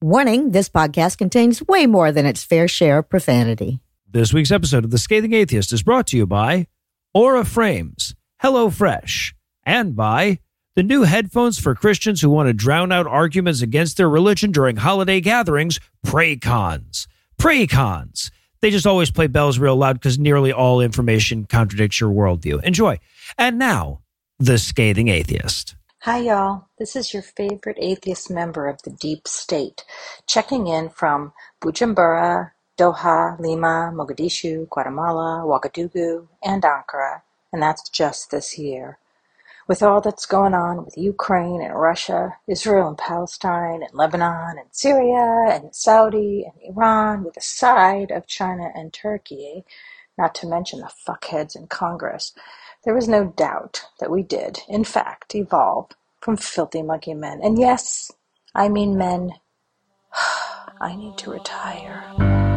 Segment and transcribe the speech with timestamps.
[0.00, 3.80] Warning this podcast contains way more than its fair share of profanity.
[4.08, 6.68] This week's episode of The Scathing Atheist is brought to you by
[7.14, 9.32] Aura Frames, HelloFresh,
[9.64, 10.38] and by
[10.76, 14.76] the new headphones for Christians who want to drown out arguments against their religion during
[14.76, 17.08] holiday gatherings, Praycons.
[17.36, 18.30] Praycons.
[18.60, 22.62] They just always play bells real loud because nearly all information contradicts your worldview.
[22.62, 23.00] Enjoy.
[23.36, 24.02] And now,
[24.38, 25.74] The Scathing Atheist.
[26.02, 26.68] Hi, y'all.
[26.78, 29.84] This is your favorite atheist member of the Deep State,
[30.28, 38.56] checking in from Bujumbura, Doha, Lima, Mogadishu, Guatemala, Ouagadougou, and Ankara, and that's just this
[38.60, 38.98] year.
[39.66, 44.68] With all that's going on with Ukraine and Russia, Israel and Palestine, and Lebanon and
[44.72, 49.64] Syria and Saudi and Iran, with a side of China and Turkey,
[50.18, 52.34] not to mention the fuckheads in Congress,
[52.84, 57.40] there is no doubt that we did, in fact, evolve from filthy monkey men.
[57.42, 58.10] And yes,
[58.54, 59.32] I mean men.
[60.80, 62.47] I need to retire.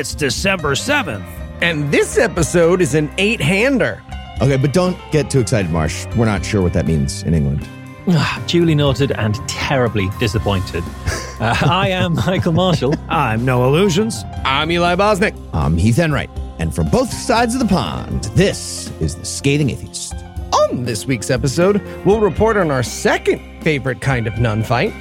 [0.00, 1.22] It's December 7th.
[1.60, 4.02] And this episode is an eight hander.
[4.40, 6.06] Okay, but don't get too excited, Marsh.
[6.16, 7.68] We're not sure what that means in England.
[8.08, 10.82] Ah, Duly noted and terribly disappointed.
[11.40, 12.94] Uh, I am Michael Marshall.
[13.08, 14.24] I'm Noah Lugeons.
[14.44, 15.34] I'm Eli Bosnick.
[15.54, 16.28] I'm Heath Enright.
[16.58, 20.14] And from both sides of the pond, this is The Scathing Atheist.
[20.52, 24.92] On this week's episode, we'll report on our second favorite kind of nun fight.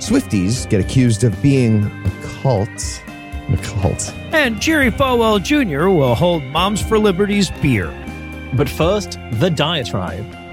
[0.00, 2.10] Swifties get accused of being a
[2.42, 3.02] cult.
[3.48, 4.14] A cult.
[4.32, 5.88] And Jerry Falwell Jr.
[5.88, 7.92] will hold Moms for Liberty's beer.
[8.54, 10.45] But first, the diatribe.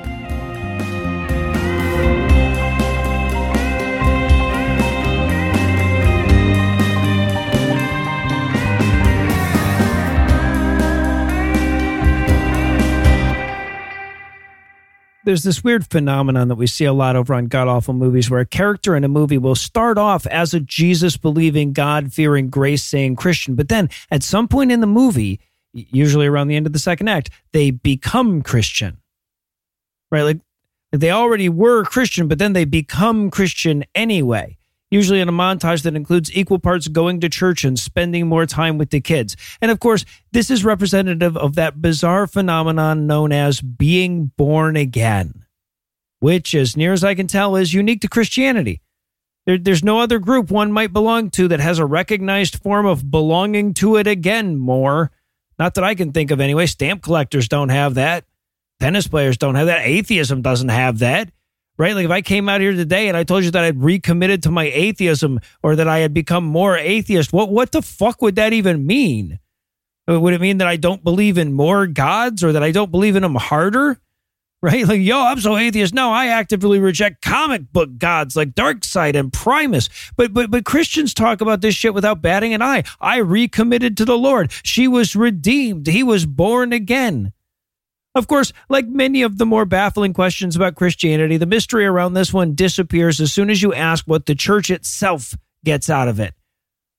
[15.26, 18.42] There's this weird phenomenon that we see a lot over on god awful movies where
[18.42, 22.84] a character in a movie will start off as a jesus believing god fearing grace
[22.84, 25.40] saying christian but then at some point in the movie
[25.74, 28.98] usually around the end of the second act they become christian.
[30.12, 30.24] Right?
[30.24, 30.40] Like
[30.92, 34.58] they already were christian but then they become christian anyway
[34.94, 38.78] usually in a montage that includes equal parts going to church and spending more time
[38.78, 39.36] with the kids.
[39.62, 45.46] And of course, this is representative of that bizarre phenomenon known as being born again,
[46.20, 48.82] which, as near as I can tell, is unique to Christianity.
[49.46, 53.10] There, there's no other group one might belong to that has a recognized form of
[53.10, 55.12] belonging to it again more.
[55.60, 56.66] Not that I can think of anyway.
[56.66, 58.26] Stamp collectors don't have that.
[58.80, 59.86] Tennis players don't have that.
[59.86, 61.32] Atheism doesn't have that
[61.78, 61.96] right?
[61.96, 64.52] Like if I came out here today and I told you that I'd recommitted to
[64.52, 68.54] my atheism or that I had become more atheist, what what the fuck would that
[68.54, 69.40] even mean?
[70.10, 72.92] Uh, would it mean that I don't believe in more gods or that I don't
[72.92, 74.00] believe in them harder?
[74.64, 74.88] Right?
[74.88, 75.94] Like, yo, I'm so atheist.
[75.94, 79.90] No, I actively reject comic book gods like Darkseid and Primus.
[80.16, 82.86] But but but Christians talk about this shit without batting an eye.
[83.02, 84.54] I recommitted to the Lord.
[84.64, 85.88] She was redeemed.
[85.88, 87.34] He was born again.
[88.16, 92.32] Of course, like many of the more baffling questions about Christianity, the mystery around this
[92.32, 95.36] one disappears as soon as you ask what the church itself
[95.66, 96.36] gets out of it.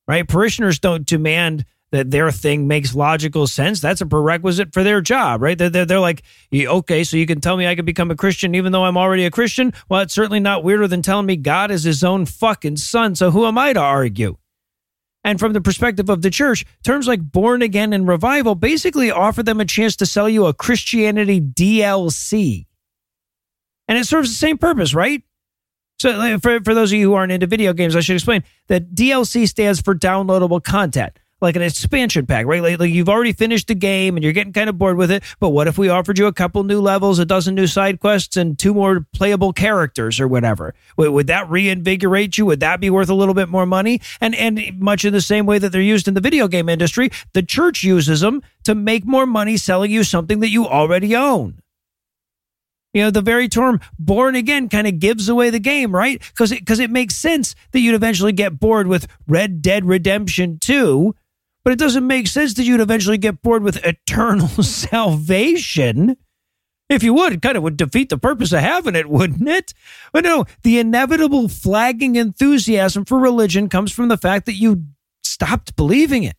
[0.09, 0.27] Right?
[0.27, 3.81] Parishioners don't demand that their thing makes logical sense.
[3.81, 5.57] That's a prerequisite for their job, right?
[5.57, 8.57] They're, they're, they're like, okay, so you can tell me I can become a Christian
[8.57, 9.73] even though I'm already a Christian?
[9.89, 13.15] Well, it's certainly not weirder than telling me God is his own fucking son.
[13.15, 14.37] So who am I to argue?
[15.25, 19.43] And from the perspective of the church, terms like born again and revival basically offer
[19.43, 22.67] them a chance to sell you a Christianity DLC.
[23.89, 25.23] And it serves the same purpose, right?
[25.99, 28.95] So, for, for those of you who aren't into video games, I should explain that
[28.95, 32.63] DLC stands for downloadable content like an expansion pack, right?
[32.63, 35.23] Like, like, you've already finished the game and you're getting kind of bored with it.
[35.39, 38.37] But what if we offered you a couple new levels, a dozen new side quests,
[38.37, 40.75] and two more playable characters or whatever?
[40.97, 42.47] Would, would that reinvigorate you?
[42.47, 44.01] Would that be worth a little bit more money?
[44.21, 47.11] And and much in the same way that they're used in the video game industry,
[47.35, 51.61] the church uses them to make more money selling you something that you already own.
[52.95, 56.23] You know, the very term born again kind of gives away the game, right?
[56.29, 60.59] Because it, cause it makes sense that you'd eventually get bored with Red Dead Redemption
[60.61, 61.15] 2
[61.65, 66.17] but it doesn't make sense that you'd eventually get bored with eternal salvation.
[66.91, 69.73] If you would, it kind of would defeat the purpose of having it, wouldn't it?
[70.13, 74.85] But no, the inevitable flagging enthusiasm for religion comes from the fact that you
[75.23, 76.37] stopped believing it.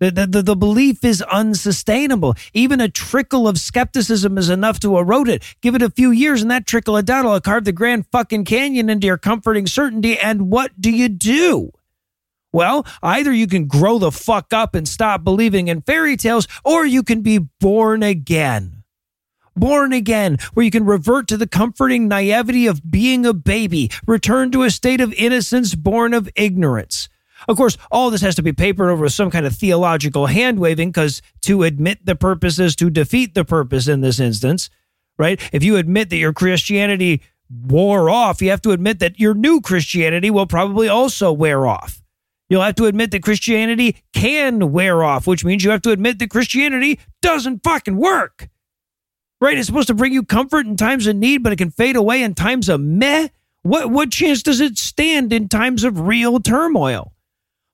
[0.00, 2.36] The, the, the, belief is unsustainable.
[2.54, 5.42] Even a trickle of skepticism is enough to erode it.
[5.60, 8.44] Give it a few years, and that trickle of doubt will carve the Grand fucking
[8.44, 10.16] Canyon into your comforting certainty.
[10.16, 11.72] And what do you do?
[12.52, 16.86] Well, either you can grow the fuck up and stop believing in fairy tales, or
[16.86, 18.84] you can be born again.
[19.54, 24.50] Born again, where you can revert to the comforting naivety of being a baby, return
[24.52, 27.08] to a state of innocence born of ignorance.
[27.46, 30.58] Of course, all this has to be papered over with some kind of theological hand
[30.58, 34.70] waving because to admit the purpose is to defeat the purpose in this instance,
[35.18, 35.40] right?
[35.52, 39.60] If you admit that your Christianity wore off, you have to admit that your new
[39.60, 42.02] Christianity will probably also wear off.
[42.48, 46.18] You'll have to admit that Christianity can wear off, which means you have to admit
[46.18, 48.48] that Christianity doesn't fucking work.
[49.40, 49.58] Right?
[49.58, 52.22] It's supposed to bring you comfort in times of need, but it can fade away
[52.22, 53.28] in times of meh.
[53.62, 57.12] What what chance does it stand in times of real turmoil?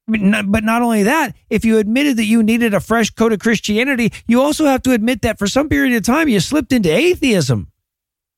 [0.06, 3.32] But not, but not only that, if you admitted that you needed a fresh coat
[3.32, 6.72] of Christianity, you also have to admit that for some period of time you slipped
[6.72, 7.70] into atheism,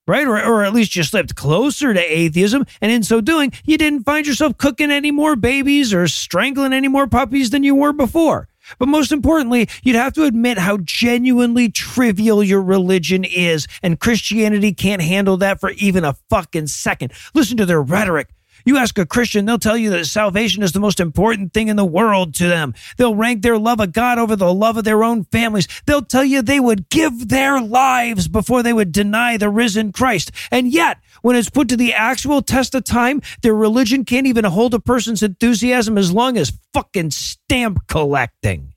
[0.07, 0.27] right?
[0.27, 2.65] Or, or at least you slipped closer to atheism.
[2.81, 6.89] And in so doing, you didn't find yourself cooking any more babies or strangling any
[6.89, 8.49] more puppies than you were before.
[8.79, 14.75] But most importantly, you'd have to admit how genuinely trivial your religion is, and Christianity
[14.75, 17.13] can't handle that for even a fucking second.
[17.35, 18.29] Listen to their rhetoric.
[18.67, 21.77] You ask a Christian, they'll tell you that salvation is the most important thing in
[21.77, 22.75] the world to them.
[22.97, 25.69] They'll rank their love of God over the love of their own families.
[25.87, 30.33] They'll tell you they would give their lives before they would deny the risen Christ.
[30.51, 34.45] And yet, when it's put to the actual test of time, their religion can't even
[34.45, 38.75] hold a person's enthusiasm as long as fucking stamp collecting.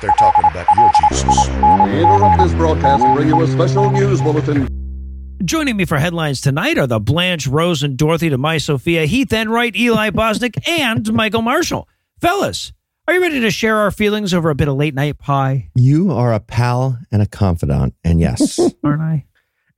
[0.00, 1.48] They're talking about your Jesus.
[1.48, 4.77] We interrupt this broadcast and bring you a special news bulletin.
[5.44, 9.32] Joining me for headlines tonight are the Blanche, Rose, and Dorothy to my Sophia, Heath
[9.32, 11.88] Enright, Eli Bosnick, and Michael Marshall.
[12.20, 12.72] Fellas,
[13.06, 15.70] are you ready to share our feelings over a bit of late night pie?
[15.76, 17.94] You are a pal and a confidant.
[18.02, 19.26] And yes, Aren't I?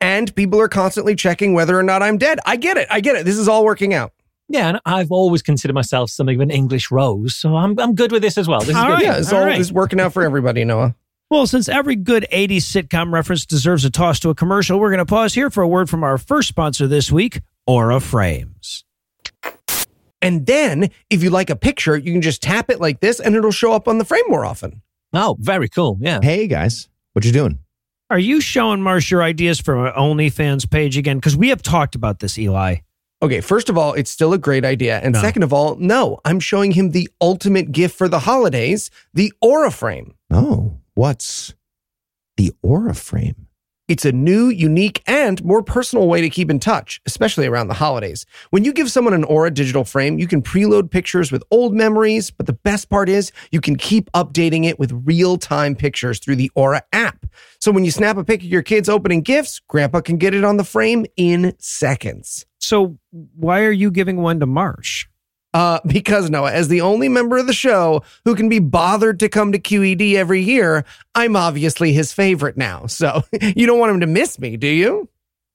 [0.01, 2.39] and people are constantly checking whether or not I'm dead.
[2.47, 2.89] I get it.
[2.91, 3.27] I get it.
[3.27, 4.13] This is all working out.
[4.49, 8.11] Yeah, and I've always considered myself something of an English rose, so I'm I'm good
[8.11, 8.61] with this as well.
[8.61, 8.93] This is All good.
[8.95, 9.03] right.
[9.05, 9.61] Yeah, it's all, right.
[9.61, 10.97] it's working out for everybody, Noah.
[11.31, 14.99] Well, since every good 80s sitcom reference deserves a toss to a commercial, we're going
[14.99, 18.85] to pause here for a word from our first sponsor this week, Aura Frames.
[20.21, 23.37] And then if you like a picture, you can just tap it like this and
[23.37, 24.83] it'll show up on the frame more often.
[25.13, 25.99] Oh, very cool.
[26.01, 26.19] Yeah.
[26.21, 27.61] Hey guys, what you doing?
[28.11, 31.19] Are you showing Marsh your ideas for our OnlyFans page again?
[31.19, 32.79] Because we have talked about this, Eli.
[33.23, 34.99] Okay, first of all, it's still a great idea.
[34.99, 35.21] And No.
[35.21, 39.71] second of all, no, I'm showing him the ultimate gift for the holidays, the Aura
[39.71, 40.15] Frame.
[40.33, 41.55] Oh, what's
[42.37, 43.47] the Aura Frame?
[43.89, 47.75] It's a new, unique, and more personal way to keep in touch, especially around the
[47.75, 48.27] holidays.
[48.51, 52.31] When you give someone an Aura digital frame, you can preload pictures with old memories,
[52.31, 56.37] but the best part is you can keep updating it with real time pictures through
[56.37, 57.25] the Aura app.
[57.63, 60.45] So when you snap a pic of your kids opening gifts, Grandpa can get it
[60.45, 62.45] on the frame in seconds.
[62.59, 65.07] So why are you giving one to Marsh?
[65.53, 69.29] Uh, because Noah, as the only member of the show who can be bothered to
[69.29, 72.87] come to QED every year, I'm obviously his favorite now.
[73.01, 75.09] So you don't want him to miss me, do you?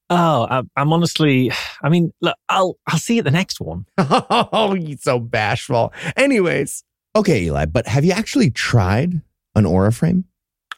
[0.10, 1.52] Oh, I, I'm honestly.
[1.84, 3.86] I mean, look, I'll I'll see you at the next one.
[3.98, 5.94] Oh, he's so bashful.
[6.16, 6.84] Anyways,
[7.16, 9.22] Okay, Eli, but have you actually tried
[9.56, 10.26] an Aura Frame?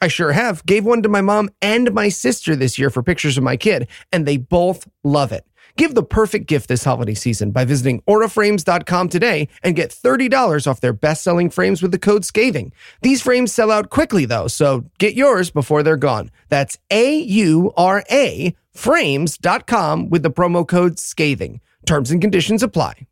[0.00, 0.64] I sure have.
[0.64, 3.88] Gave one to my mom and my sister this year for pictures of my kid,
[4.12, 5.44] and they both love it.
[5.78, 10.80] Give the perfect gift this holiday season by visiting auraframes.com today and get $30 off
[10.80, 12.72] their best-selling frames with the code SCATHING.
[13.02, 16.32] These frames sell out quickly though, so get yours before they're gone.
[16.48, 21.60] That's A-U-R-A frames.com with the promo code SCATHING.
[21.86, 23.06] Terms and conditions apply.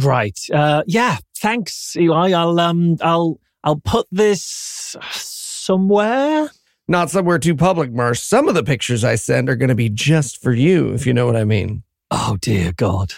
[0.00, 0.40] Right.
[0.50, 1.18] Uh, yeah.
[1.36, 2.32] Thanks, Eli.
[2.32, 6.48] I'll um I'll I'll put this somewhere.
[6.88, 8.20] Not somewhere too public, Marsh.
[8.20, 11.12] Some of the pictures I send are going to be just for you, if you
[11.12, 11.82] know what I mean.
[12.10, 13.12] Oh dear God.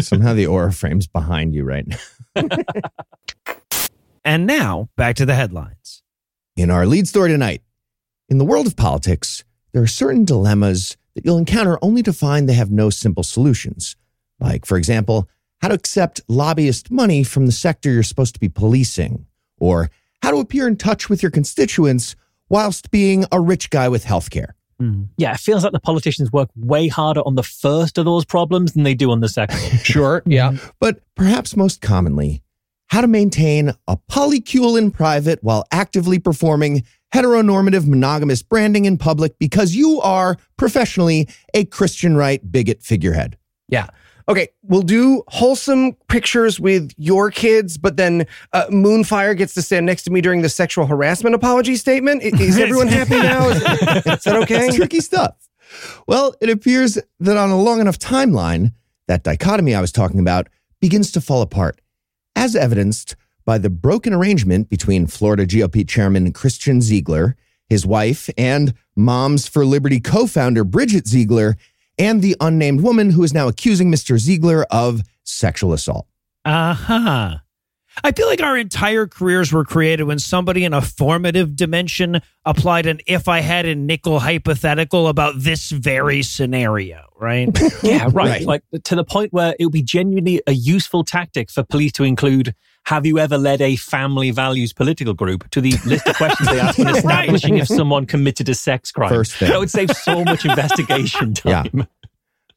[0.00, 2.48] Somehow the Aura Frame's behind you right now.
[4.24, 6.02] And now back to the headlines.
[6.56, 7.62] In our lead story tonight,
[8.30, 12.48] in the world of politics, there are certain dilemmas that you'll encounter only to find
[12.48, 13.96] they have no simple solutions.
[14.40, 15.28] Like, for example,
[15.60, 19.26] how to accept lobbyist money from the sector you're supposed to be policing,
[19.58, 19.90] or
[20.22, 22.16] how to appear in touch with your constituents
[22.48, 24.52] whilst being a rich guy with healthcare.
[24.78, 25.04] Hmm.
[25.16, 28.72] Yeah, it feels like the politicians work way harder on the first of those problems
[28.72, 29.58] than they do on the second.
[29.84, 30.22] Sure.
[30.26, 30.52] Yeah.
[30.52, 30.56] Hmm.
[30.80, 32.42] But perhaps most commonly,
[32.88, 39.38] how to maintain a polycule in private while actively performing heteronormative monogamous branding in public
[39.38, 43.36] because you are professionally a Christian right bigot figurehead.
[43.68, 43.88] Yeah.
[44.28, 49.84] Okay, we'll do wholesome pictures with your kids, but then uh, Moonfire gets to stand
[49.84, 52.22] next to me during the sexual harassment apology statement.
[52.22, 53.48] I- Is, everyone happy now?
[53.50, 54.66] Is, is that okay?
[54.68, 55.36] It's tricky stuff.
[56.06, 58.72] Well, it appears that on a long enough timeline,
[59.08, 60.48] that dichotomy I was talking about
[60.80, 61.80] begins to fall apart,
[62.34, 67.36] as evidenced by the broken arrangement between Florida GOP Chairman Christian Ziegler,
[67.68, 71.56] his wife, and Moms for Liberty co founder Bridget Ziegler,
[71.98, 74.18] and the unnamed woman who is now accusing Mr.
[74.18, 76.06] Ziegler of sexual assault.
[76.44, 77.36] Uh huh.
[78.02, 82.86] I feel like our entire careers were created when somebody in a formative dimension applied
[82.86, 87.48] an if I had a nickel hypothetical about this very scenario, right?
[87.84, 88.14] Yeah, right.
[88.14, 88.46] Right.
[88.46, 92.04] Like to the point where it would be genuinely a useful tactic for police to
[92.04, 92.54] include
[92.86, 96.60] have you ever led a family values political group to the list of questions they
[96.60, 99.08] ask when establishing if someone committed a sex crime.
[99.08, 99.50] First thing.
[99.50, 101.62] That would save so much investigation Yeah.
[101.62, 101.86] time.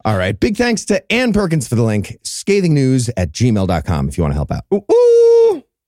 [0.05, 0.37] All right.
[0.39, 4.31] Big thanks to Ann Perkins for the link, Scathing news at gmail.com if you want
[4.31, 4.63] to help out.
[4.73, 5.16] Ooh, ooh.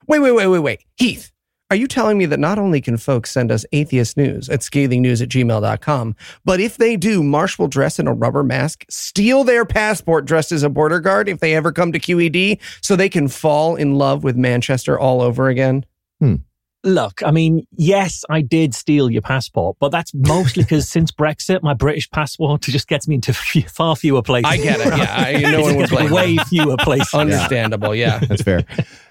[0.10, 0.84] Wait, wait, wait, wait, wait.
[0.98, 1.32] Heath,
[1.70, 5.22] are you telling me that not only can folks send us atheist news at scathingnews
[5.22, 9.66] at gmail.com, but if they do, Marsh will dress in a rubber mask, steal their
[9.66, 13.28] passport dressed as a border guard if they ever come to QED so they can
[13.28, 15.86] fall in love with Manchester all over again?
[16.20, 16.38] Hmm.
[16.84, 21.62] Look, I mean, yes, I did steal your passport, but that's mostly because since Brexit,
[21.62, 24.50] my British passport just gets me into few, far fewer places.
[24.52, 24.88] I get it.
[24.88, 27.14] Yeah, I, no one would blame Way fewer places.
[27.14, 27.94] Understandable.
[27.94, 28.18] Yeah.
[28.20, 28.64] That's fair.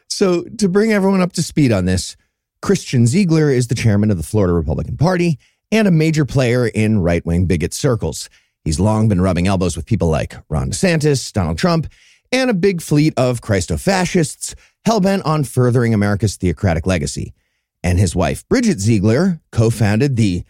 [0.08, 2.16] So, to bring everyone up to speed on this,
[2.60, 5.38] Christian Ziegler is the chairman of the Florida Republican Party
[5.70, 8.28] and a major player in right wing bigot circles.
[8.64, 11.86] He's long been rubbing elbows with people like Ron DeSantis, Donald Trump,
[12.32, 17.32] and a big fleet of Christo fascists hell bent on furthering America's theocratic legacy.
[17.82, 20.44] And his wife, Bridget Ziegler, co founded the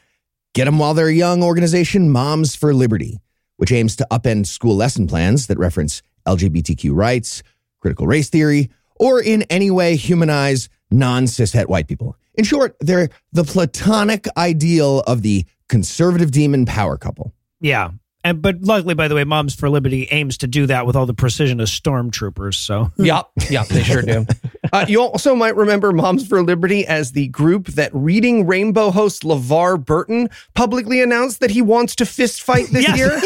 [0.54, 3.20] Get 'em While They're Young organization Moms for Liberty,
[3.56, 7.42] which aims to upend school lesson plans that reference LGBTQ rights,
[7.80, 12.16] critical race theory, or in any way humanize non cishet white people.
[12.34, 17.32] In short, they're the platonic ideal of the conservative demon power couple.
[17.60, 17.90] yeah.
[18.24, 21.06] And but luckily, by the way, Moms for Liberty aims to do that with all
[21.06, 22.54] the precision of stormtroopers.
[22.54, 24.26] So Yep, yep, they sure do.
[24.70, 29.22] Uh, you also might remember Moms for Liberty as the group that Reading Rainbow host
[29.22, 32.98] LeVar Burton publicly announced that he wants to fist fight this Yes.
[32.98, 33.18] year.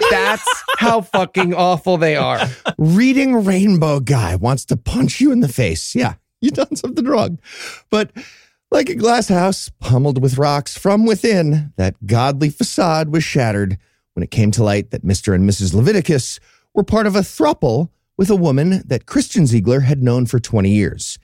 [0.10, 2.40] That's how fucking awful they are.
[2.76, 5.94] Reading Rainbow Guy wants to punch you in the face.
[5.94, 7.38] Yeah, you done something wrong.
[7.88, 8.10] But
[8.72, 13.78] like a glass house pummeled with rocks from within, that godly facade was shattered
[14.14, 15.34] when it came to light that Mr.
[15.34, 15.74] and Mrs.
[15.74, 16.40] Leviticus
[16.74, 20.70] were part of a thruple with a woman that Christian Ziegler had known for 20
[20.70, 21.18] years.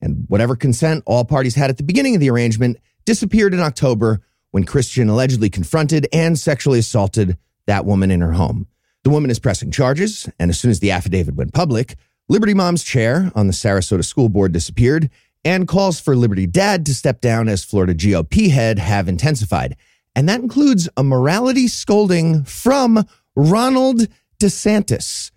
[0.00, 4.20] And whatever consent all parties had at the beginning of the arrangement disappeared in October
[4.50, 8.66] when Christian allegedly confronted and sexually assaulted that woman in her home.
[9.02, 11.96] The woman is pressing charges, and as soon as the affidavit went public,
[12.28, 15.10] Liberty Mom's chair on the Sarasota School Board disappeared,
[15.44, 19.76] and calls for Liberty Dad to step down as Florida GOP head have intensified.
[20.16, 23.04] And that includes a morality scolding from
[23.34, 24.06] Ronald
[24.40, 25.32] DeSantis.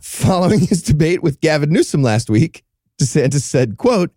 [0.00, 2.64] Following his debate with Gavin Newsom last week,
[3.00, 4.10] DeSantis said, quote,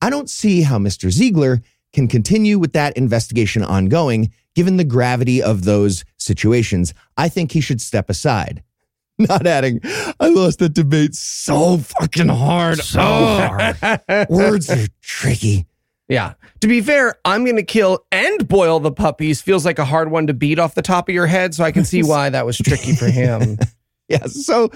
[0.00, 1.10] I don't see how Mr.
[1.10, 1.62] Ziegler
[1.92, 6.92] can continue with that investigation ongoing, given the gravity of those situations.
[7.16, 8.62] I think he should step aside.
[9.18, 12.78] Not adding, I lost that debate so fucking hard.
[12.78, 14.28] So hard.
[14.28, 15.66] Words are tricky.
[16.12, 16.34] Yeah.
[16.60, 20.10] To be fair, I'm going to kill and boil the puppies feels like a hard
[20.10, 22.44] one to beat off the top of your head, so I can see why that
[22.44, 23.58] was tricky for him.
[24.08, 24.26] Yeah.
[24.26, 24.68] So,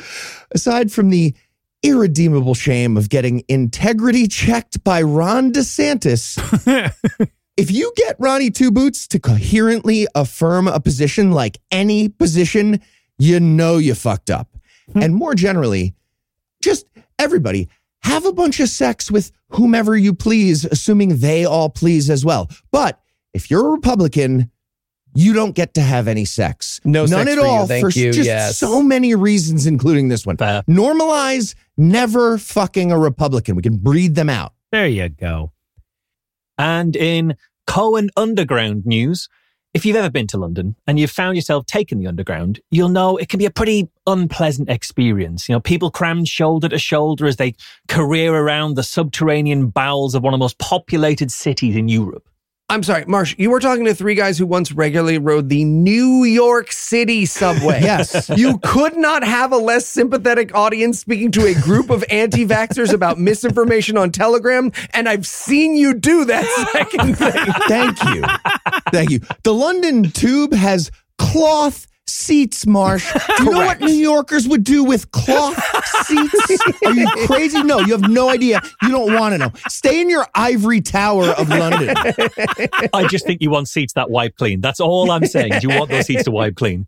[0.53, 1.35] aside from the
[1.83, 6.39] irredeemable shame of getting integrity checked by Ron DeSantis,
[7.59, 12.81] if you get Ronnie Two Boots to coherently affirm a position like any position,
[13.19, 14.49] you know you fucked up.
[14.95, 15.03] Hmm.
[15.03, 15.95] And more generally,
[16.63, 16.87] just
[17.19, 17.69] everybody
[18.03, 22.51] have a bunch of sex with whomever you please, assuming they all please as well.
[22.71, 23.01] But
[23.35, 24.51] if you're a Republican,
[25.15, 26.81] you don't get to have any sex.
[26.85, 28.59] No None sex at for you, all thank for you, just yes.
[28.59, 30.37] so many reasons, including this one.
[30.37, 30.63] Fair.
[30.69, 33.57] Normalize never fucking a Republican.
[33.57, 34.53] We can breed them out.
[34.73, 35.53] there you go.
[36.59, 37.37] And in
[37.67, 39.29] Cohen Underground news,
[39.77, 43.19] if you've ever been to London and you've found yourself taking the Underground, you'll know
[43.19, 45.51] it can be a pretty unpleasant experience.
[45.51, 47.55] You know, people crammed shoulder to shoulder as they
[47.87, 52.27] career around the subterranean bowels of one of the most populated cities in Europe.
[52.69, 56.25] I'm sorry, Marsh, you were talking to three guys who once regularly rode the New
[56.25, 57.81] York City subway.
[57.87, 58.29] Yes.
[58.31, 62.93] You could not have a less sympathetic audience speaking to a group of anti vaxxers
[62.93, 67.53] about misinformation on Telegram, and I've seen you do that second thing.
[67.69, 68.25] Thank you.
[68.91, 69.21] Thank you.
[69.45, 73.13] The London Tube has cloth seats, Marsh.
[73.39, 75.57] Do you know what New Yorkers would do with cloth
[76.07, 76.61] seats?
[76.85, 77.63] Are you crazy?
[77.63, 78.61] No, you have no idea.
[78.83, 79.53] You don't want to know.
[79.69, 81.95] Stay in your ivory tower of London.
[82.93, 84.61] I just think you want seats that wipe clean.
[84.61, 85.53] That's all I'm saying.
[85.63, 86.87] You want those seats to wipe clean.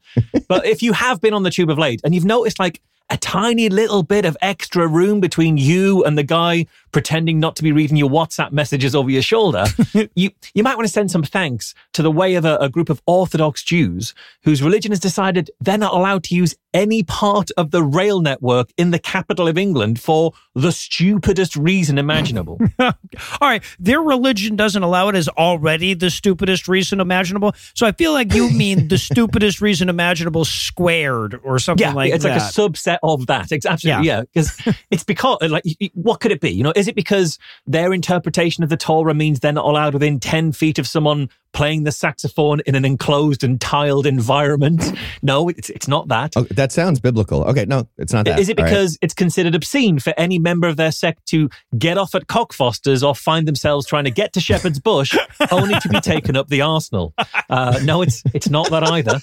[0.49, 3.17] But if you have been on the tube of late and you've noticed like a
[3.17, 7.73] tiny little bit of extra room between you and the guy pretending not to be
[7.73, 9.65] reading your WhatsApp messages over your shoulder,
[10.15, 12.91] you, you might want to send some thanks to the way of a, a group
[12.91, 17.71] of Orthodox Jews whose religion has decided they're not allowed to use any part of
[17.71, 22.59] the rail network in the capital of England for the stupidest reason imaginable.
[22.79, 22.93] All
[23.41, 27.55] right, their religion doesn't allow it is already the stupidest reason imaginable.
[27.75, 32.13] So I feel like you mean the stupidest reason imaginable squared or something yeah, like
[32.13, 32.37] it's that.
[32.37, 33.53] It's like a subset of that.
[33.53, 34.61] It's absolutely yeah, because
[34.91, 36.51] it's because like what could it be?
[36.51, 40.21] You know, is it because their interpretation of the Torah means they're not allowed within
[40.21, 44.83] ten feet of someone playing the saxophone in an enclosed and tiled environment?
[45.21, 46.35] No, it's it's not that.
[46.37, 47.43] Oh, that sounds biblical.
[47.45, 48.39] Okay, no, it's not that.
[48.39, 48.71] Is it All right.
[48.71, 53.07] because it's considered obscene for any member of their sect to get off at Cockfosters
[53.07, 55.17] or find themselves trying to get to Shepherd's Bush
[55.51, 57.15] only to be taken up the arsenal?
[57.51, 59.19] Uh, no, it's it's not that either.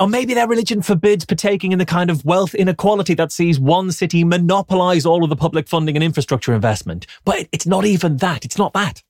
[0.00, 3.92] Or maybe their religion forbids partaking in the kind of wealth inequality that sees one
[3.92, 7.06] city monopolize all of the public funding and infrastructure investment.
[7.24, 8.44] But it- it's not even that.
[8.44, 9.02] It's not that.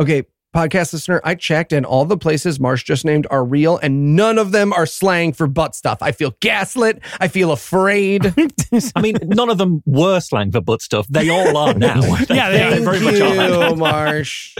[0.00, 0.24] Okay,
[0.56, 4.38] podcast listener, I checked and all the places Marsh just named are real and none
[4.38, 5.98] of them are slang for butt stuff.
[6.00, 7.00] I feel gaslit.
[7.20, 8.32] I feel afraid.
[8.96, 11.06] I mean, none of them were slang for butt stuff.
[11.08, 12.00] They all are now.
[12.30, 12.80] Yeah, they are.
[12.80, 13.68] very Thank much are.
[13.68, 14.56] you, Marsh.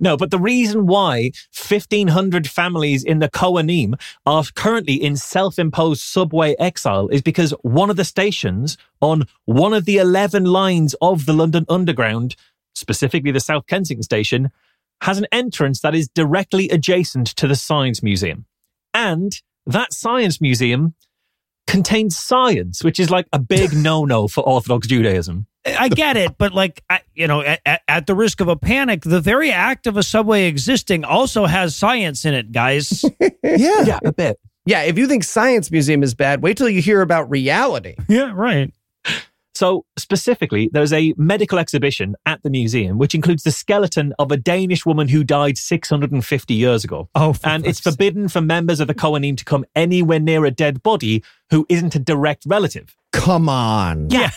[0.00, 3.94] No, but the reason why 1,500 families in the Kohanim
[4.26, 9.84] are currently in self-imposed subway exile is because one of the stations on one of
[9.84, 12.34] the 11 lines of the London Underground,
[12.74, 14.50] specifically the South Kensington station,
[15.02, 18.46] has an entrance that is directly adjacent to the Science Museum.
[18.94, 19.32] And
[19.66, 20.94] that Science Museum
[21.66, 25.46] contains science, which is like a big no-no for Orthodox Judaism.
[25.66, 28.54] I get it, but like I, you know, at, at, at the risk of a
[28.54, 33.04] panic, the very act of a subway existing also has science in it, guys.
[33.42, 33.84] Yeah.
[33.84, 34.38] Yeah, a bit.
[34.66, 37.94] Yeah, if you think Science Museum is bad, wait till you hear about reality.
[38.08, 38.72] yeah, right.
[39.56, 44.36] So, specifically, there's a medical exhibition at the museum which includes the skeleton of a
[44.36, 47.08] Danish woman who died 650 years ago.
[47.14, 47.94] Oh, for and it's sake.
[47.94, 51.94] forbidden for members of the Kohanim to come anywhere near a dead body who isn't
[51.94, 52.94] a direct relative.
[53.12, 54.10] Come on.
[54.10, 54.28] Yeah.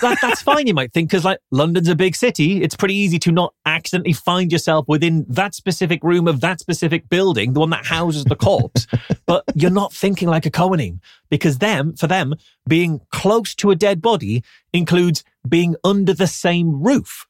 [0.00, 2.62] That, that's fine, you might think, because like London's a big city.
[2.62, 7.08] It's pretty easy to not accidentally find yourself within that specific room of that specific
[7.08, 8.86] building, the one that houses the corpse.
[9.26, 11.00] but you're not thinking like a Kohanim
[11.30, 12.34] because them, for them,
[12.66, 17.26] being close to a dead body includes being under the same roof.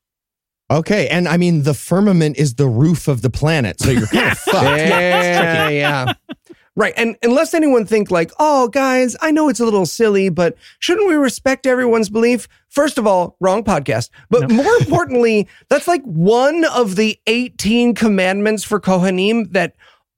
[0.70, 1.09] Okay.
[1.09, 3.81] And I mean, the firmament is the roof of the planet.
[3.81, 4.79] So you're kind of fucked.
[4.79, 6.12] Yeah, yeah.
[6.75, 6.95] Right.
[6.97, 11.07] And unless anyone think like, oh, guys, I know it's a little silly, but shouldn't
[11.07, 12.49] we respect everyone's belief?
[12.71, 14.09] First of all, wrong podcast.
[14.31, 19.75] But more importantly, that's like one of the 18 commandments for Kohanim that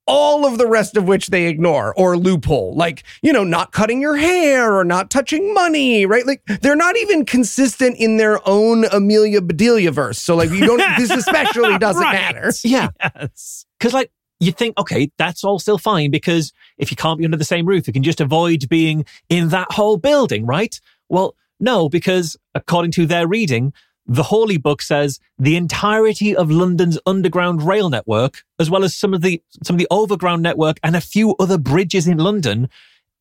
[0.07, 2.75] all of the rest of which they ignore or loophole.
[2.75, 6.27] Like, you know, not cutting your hair or not touching money, right?
[6.27, 10.21] Like they're not even consistent in their own Amelia Bedelia verse.
[10.21, 12.13] So like you don't, this especially doesn't Right.
[12.13, 12.51] matter.
[12.63, 12.89] Yeah.
[13.01, 13.65] Yes.
[13.79, 17.37] Because, like, you think, okay, that's all still fine because if you can't be under
[17.37, 20.79] the same roof, you can just avoid being in that whole building, right?
[21.09, 23.73] Well, no, because according to their reading,
[24.07, 29.13] the Holy Book says the entirety of London's underground rail network, as well as some
[29.13, 32.69] of the some of the overground network and a few other bridges in London,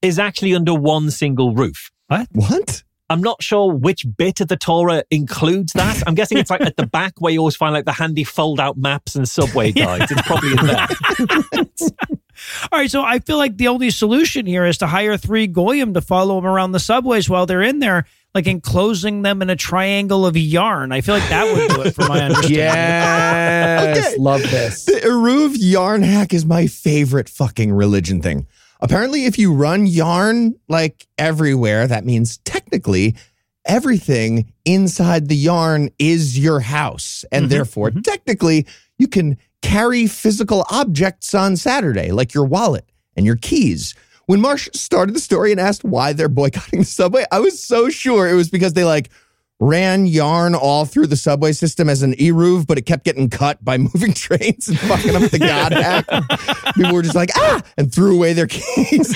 [0.03, 1.91] is actually under one single roof.
[2.33, 2.83] What?
[3.11, 6.03] I'm not sure which bit of the Torah includes that.
[6.07, 8.59] I'm guessing it's like at the back where you always find like the handy fold
[8.59, 10.11] out maps and subway guides.
[10.11, 10.87] It's probably in there.
[12.73, 15.95] All right, so I feel like the only solution here is to hire three goyim
[15.95, 19.57] to follow them around the subways while they're in there, like enclosing them in a
[19.57, 20.91] triangle of yarn.
[20.91, 22.55] I feel like that would do it for my understanding.
[22.57, 23.99] Yes.
[24.15, 24.17] Okay.
[24.19, 24.85] Love this.
[24.85, 28.47] The Eruv yarn hack is my favorite fucking religion thing.
[28.85, 33.17] Apparently, if you run yarn like everywhere, that means technically
[33.65, 37.25] everything inside the yarn is your house.
[37.33, 37.51] And mm-hmm.
[37.51, 38.03] therefore, mm-hmm.
[38.03, 38.67] technically,
[38.99, 42.85] you can carry physical objects on Saturday, like your wallet
[43.17, 43.95] and your keys.
[44.27, 47.89] When Marsh started the story and asked why they're boycotting the subway, I was so
[47.89, 49.09] sure it was because they like
[49.61, 53.65] ran yarn all through the subway system as an eruv, but it kept getting cut
[53.65, 56.07] by moving trains and fucking up the god hack.
[56.75, 59.15] People were just like, ah, and threw away their keys.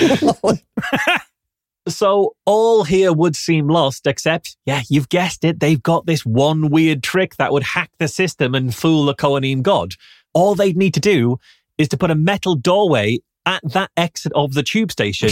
[1.87, 5.59] So all here would seem lost, except, yeah, you've guessed it.
[5.59, 9.63] They've got this one weird trick that would hack the system and fool the Kohanim
[9.63, 9.93] god.
[10.33, 11.37] All they'd need to do
[11.77, 15.31] is to put a metal doorway at that exit of the tube station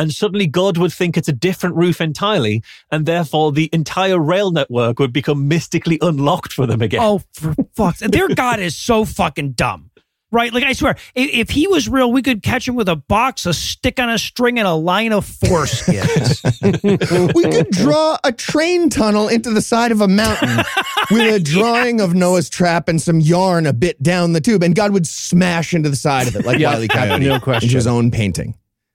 [0.00, 4.50] and suddenly God would think it's a different roof entirely, and therefore the entire rail
[4.50, 7.00] network would become mystically unlocked for them again.
[7.02, 9.90] Oh, for fuck's Their God is so fucking dumb.
[10.32, 10.54] Right?
[10.54, 13.46] Like, I swear, if, if he was real, we could catch him with a box,
[13.46, 17.32] a stick on a string, and a line of foreskins.
[17.34, 20.64] we could draw a train tunnel into the side of a mountain
[21.10, 24.74] with a drawing of Noah's trap and some yarn a bit down the tube, and
[24.74, 27.66] God would smash into the side of it like Yeah, Wiley Coyote no question.
[27.66, 28.54] into his own painting.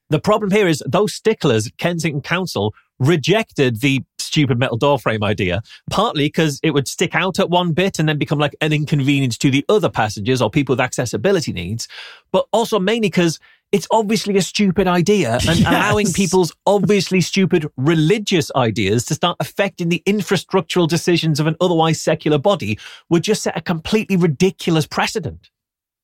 [0.10, 5.24] The problem here is those sticklers at Kensington Council rejected the stupid metal door frame
[5.24, 8.74] idea, partly because it would stick out at one bit and then become like an
[8.74, 11.88] inconvenience to the other passengers or people with accessibility needs,
[12.32, 13.40] but also mainly because
[13.72, 19.90] it's obviously a stupid idea and allowing people's obviously stupid religious ideas to start affecting
[19.90, 22.78] the infrastructural decisions of an otherwise secular body
[23.10, 25.50] would just set a completely ridiculous precedent.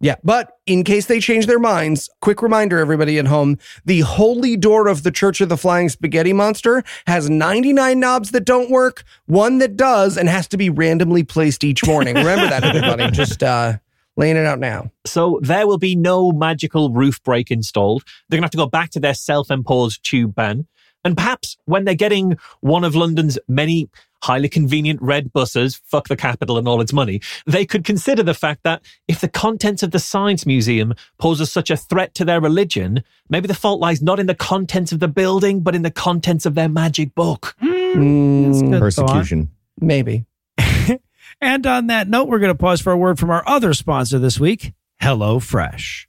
[0.01, 4.57] Yeah, but in case they change their minds, quick reminder, everybody at home the holy
[4.57, 9.03] door of the Church of the Flying Spaghetti Monster has 99 knobs that don't work,
[9.27, 12.15] one that does, and has to be randomly placed each morning.
[12.15, 13.11] Remember that, everybody.
[13.11, 13.77] Just uh,
[14.17, 14.91] laying it out now.
[15.05, 18.03] So there will be no magical roof break installed.
[18.27, 20.65] They're going to have to go back to their self-imposed tube ban.
[21.03, 23.89] And perhaps when they're getting one of London's many
[24.21, 28.34] highly convenient red buses, fuck the capital and all its money, they could consider the
[28.34, 32.41] fact that if the contents of the Science Museum poses such a threat to their
[32.41, 35.91] religion, maybe the fault lies not in the contents of the building, but in the
[35.91, 37.55] contents of their magic book.
[37.60, 37.93] Hmm.
[37.93, 39.49] Hmm, That's good Persecution.
[39.79, 40.25] Maybe.
[41.41, 44.19] And on that note, we're going to pause for a word from our other sponsor
[44.19, 46.07] this week, Hello Fresh.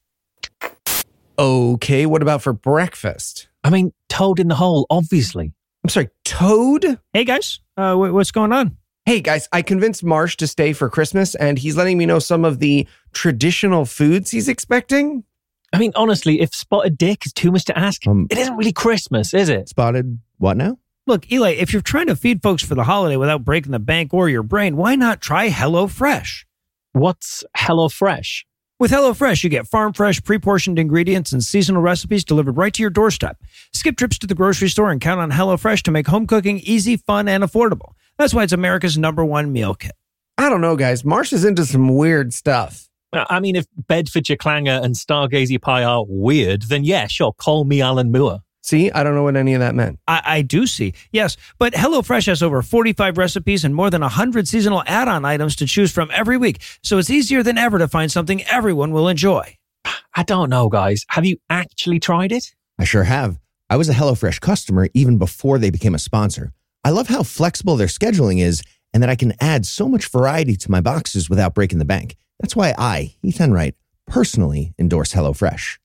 [1.38, 3.48] Okay, what about for breakfast?
[3.64, 5.52] I mean, toad in the hole, obviously.
[5.84, 6.98] I'm sorry, Toad?
[7.12, 8.76] Hey guys, uh, wh- what's going on?
[9.04, 12.44] Hey guys, I convinced Marsh to stay for Christmas and he's letting me know some
[12.44, 15.24] of the traditional foods he's expecting.
[15.72, 18.72] I mean, honestly, if spotted dick is too much to ask, Um, it isn't really
[18.72, 19.68] Christmas, is it?
[19.70, 20.78] Spotted what now?
[21.08, 24.14] Look, Eli, if you're trying to feed folks for the holiday without breaking the bank
[24.14, 26.46] or your brain, why not try Hello Fresh?
[26.92, 28.46] What's Hello Fresh?
[28.82, 32.82] With HelloFresh, you get farm fresh, pre portioned ingredients and seasonal recipes delivered right to
[32.82, 33.36] your doorstep.
[33.72, 36.96] Skip trips to the grocery store and count on HelloFresh to make home cooking easy,
[36.96, 37.92] fun, and affordable.
[38.18, 39.92] That's why it's America's number one meal kit.
[40.36, 41.04] I don't know, guys.
[41.04, 42.88] Marsh is into some weird stuff.
[43.12, 47.80] I mean, if Bedfordshire Clanger and Stargazy Pie are weird, then yeah, sure, call me
[47.80, 48.40] Alan Moore.
[48.62, 49.98] See, I don't know what any of that meant.
[50.06, 50.94] I, I do see.
[51.10, 55.56] Yes, but HelloFresh has over 45 recipes and more than 100 seasonal add on items
[55.56, 59.08] to choose from every week, so it's easier than ever to find something everyone will
[59.08, 59.56] enjoy.
[60.14, 61.04] I don't know, guys.
[61.08, 62.54] Have you actually tried it?
[62.78, 63.38] I sure have.
[63.68, 66.52] I was a HelloFresh customer even before they became a sponsor.
[66.84, 70.56] I love how flexible their scheduling is and that I can add so much variety
[70.56, 72.16] to my boxes without breaking the bank.
[72.38, 73.74] That's why I, Heath Enright,
[74.06, 75.78] personally endorse HelloFresh.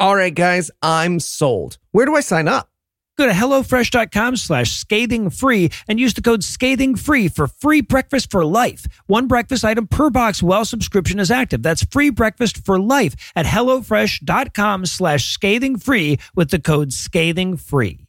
[0.00, 1.78] All right, guys, I'm sold.
[1.90, 2.68] Where do I sign up?
[3.16, 8.30] Go to HelloFresh.com slash scathing free and use the code scathing free for free breakfast
[8.30, 8.86] for life.
[9.08, 11.64] One breakfast item per box while subscription is active.
[11.64, 18.06] That's free breakfast for life at HelloFresh.com slash scathing free with the code scathing free.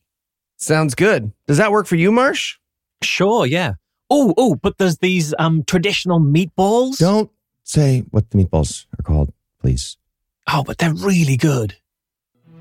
[0.57, 1.31] Sounds good.
[1.47, 2.57] Does that work for you, Marsh?
[3.01, 3.73] Sure, yeah.
[4.11, 6.99] Oh, oh, but there's these um traditional meatballs.
[6.99, 7.31] Don't
[7.63, 9.97] say what the meatballs are called, please.
[10.51, 11.75] Oh, but they're really good.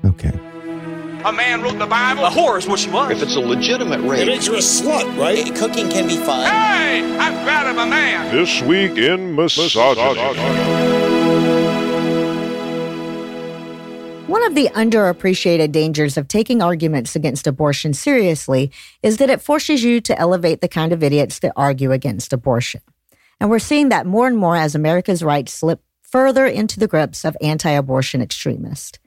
[0.05, 0.31] Okay.
[1.25, 2.23] A man wrote the Bible.
[2.23, 3.11] A whore is what she was.
[3.11, 5.53] If it's a legitimate rape, it makes you a slut, right?
[5.55, 6.45] Cooking can be fun.
[6.45, 8.33] Hey, I'm proud of a man.
[8.33, 10.19] This week in misogyny.
[14.27, 18.71] One of the underappreciated dangers of taking arguments against abortion seriously
[19.01, 22.81] is that it forces you to elevate the kind of idiots that argue against abortion.
[23.39, 27.25] And we're seeing that more and more as America's rights slip further into the grips
[27.25, 28.99] of anti abortion extremists.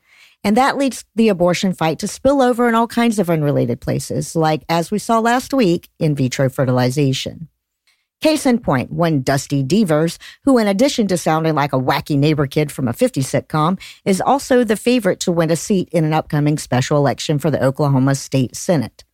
[0.45, 4.35] And that leads the abortion fight to spill over in all kinds of unrelated places,
[4.35, 7.49] like, as we saw last week, in vitro fertilization.
[8.21, 12.47] Case in point, one Dusty Devers, who in addition to sounding like a wacky neighbor
[12.47, 16.13] kid from a 50 sitcom, is also the favorite to win a seat in an
[16.13, 19.05] upcoming special election for the Oklahoma State Senate.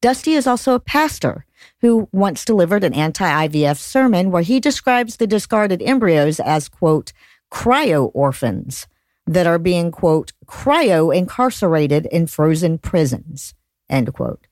[0.00, 1.44] Dusty is also a pastor
[1.80, 7.12] who once delivered an anti-IVF sermon where he describes the discarded embryos as, quote,
[7.52, 8.86] cryo orphans
[9.26, 13.54] that are being, quote, cryo incarcerated in frozen prisons,
[13.88, 14.46] end quote.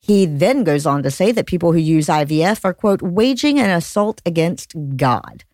[0.00, 3.70] He then goes on to say that people who use IVF are, quote, waging an
[3.70, 5.44] assault against God.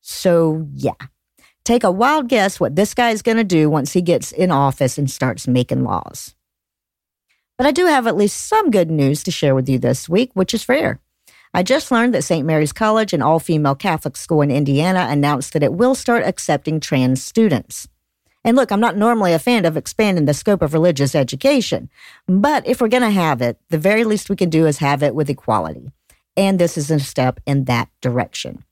[0.00, 0.92] So, yeah.
[1.64, 4.50] Take a wild guess what this guy is going to do once he gets in
[4.50, 6.34] office and starts making laws.
[7.62, 10.32] But I do have at least some good news to share with you this week,
[10.34, 10.98] which is rare.
[11.54, 12.44] I just learned that St.
[12.44, 16.80] Mary's College, an all female Catholic school in Indiana, announced that it will start accepting
[16.80, 17.86] trans students.
[18.42, 21.88] And look, I'm not normally a fan of expanding the scope of religious education,
[22.26, 25.04] but if we're going to have it, the very least we can do is have
[25.04, 25.92] it with equality.
[26.36, 28.64] And this is a step in that direction.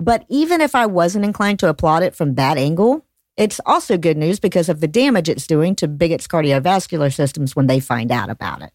[0.00, 4.16] But even if I wasn't inclined to applaud it from that angle, it's also good
[4.16, 8.30] news because of the damage it's doing to bigots' cardiovascular systems when they find out
[8.30, 8.72] about it.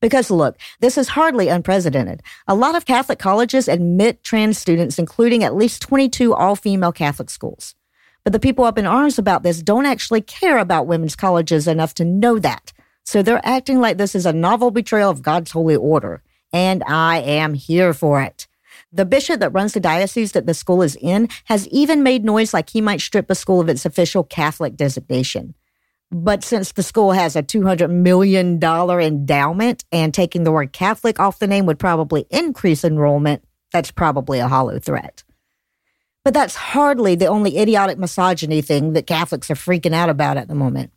[0.00, 2.22] Because look, this is hardly unprecedented.
[2.46, 7.30] A lot of Catholic colleges admit trans students, including at least 22 all female Catholic
[7.30, 7.74] schools.
[8.24, 11.94] But the people up in arms about this don't actually care about women's colleges enough
[11.94, 12.72] to know that.
[13.04, 16.22] So they're acting like this is a novel betrayal of God's holy order.
[16.52, 18.47] And I am here for it.
[18.90, 22.54] The bishop that runs the diocese that the school is in has even made noise
[22.54, 25.54] like he might strip the school of its official Catholic designation.
[26.10, 31.38] But since the school has a $200 million endowment and taking the word Catholic off
[31.38, 35.22] the name would probably increase enrollment, that's probably a hollow threat.
[36.24, 40.48] But that's hardly the only idiotic misogyny thing that Catholics are freaking out about at
[40.48, 40.92] the moment.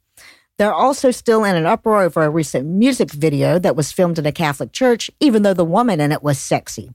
[0.57, 4.25] They're also still in an uproar over a recent music video that was filmed in
[4.25, 6.91] a Catholic church, even though the woman in it was sexy.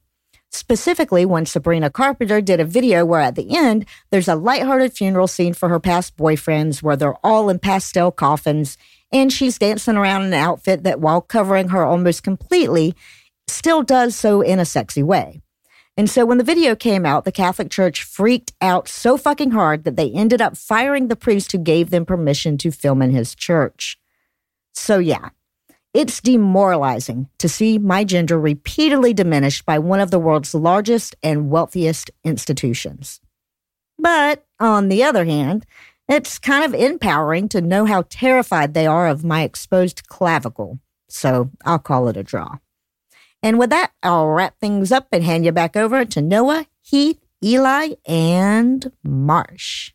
[0.50, 5.26] Specifically, when Sabrina Carpenter did a video where at the end, there's a lighthearted funeral
[5.26, 8.78] scene for her past boyfriends where they're all in pastel coffins,
[9.12, 12.94] and she's dancing around in an outfit that, while covering her almost completely,
[13.46, 15.40] still does so in a sexy way.
[15.96, 19.84] And so when the video came out, the Catholic Church freaked out so fucking hard
[19.84, 23.34] that they ended up firing the priest who gave them permission to film in his
[23.34, 23.98] church.
[24.74, 25.30] So, yeah,
[25.96, 31.48] it's demoralizing to see my gender repeatedly diminished by one of the world's largest and
[31.48, 33.18] wealthiest institutions.
[33.98, 35.64] But on the other hand,
[36.06, 40.80] it's kind of empowering to know how terrified they are of my exposed clavicle.
[41.08, 42.58] So I'll call it a draw.
[43.42, 47.24] And with that, I'll wrap things up and hand you back over to Noah, Heath,
[47.42, 49.94] Eli, and Marsh.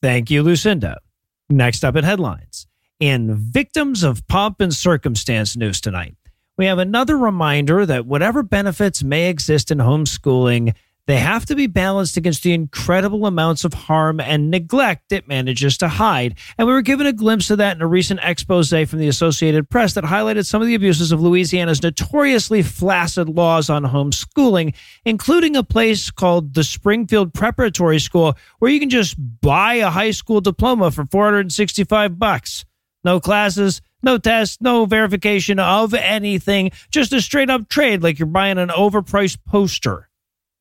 [0.00, 1.00] Thank you, Lucinda.
[1.48, 2.68] Next up in headlines
[3.00, 6.14] in Victims of Pomp and Circumstance news tonight.
[6.58, 10.74] We have another reminder that whatever benefits may exist in homeschooling,
[11.06, 15.76] they have to be balanced against the incredible amounts of harm and neglect it manages
[15.78, 16.36] to hide.
[16.56, 19.70] And we were given a glimpse of that in a recent expose from the Associated
[19.70, 25.56] Press that highlighted some of the abuses of Louisiana's notoriously flaccid laws on homeschooling, including
[25.56, 30.40] a place called the Springfield Preparatory School, where you can just buy a high school
[30.40, 32.64] diploma for 465 bucks.
[33.04, 36.70] No classes, no tests, no verification of anything.
[36.90, 40.08] Just a straight up trade like you're buying an overpriced poster.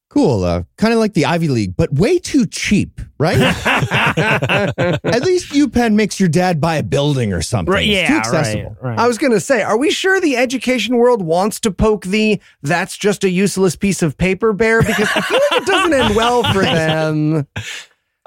[0.09, 0.43] Cool.
[0.43, 3.37] Uh, kind of like the Ivy League, but way too cheap, right?
[4.17, 7.71] At least UPenn makes your dad buy a building or something.
[7.71, 8.75] Right, It's too accessible.
[8.81, 8.99] right, right.
[8.99, 12.39] I was going to say, are we sure the education world wants to poke the
[12.63, 14.81] that's just a useless piece of paper bear?
[14.81, 17.47] Because I feel like it doesn't end well for them.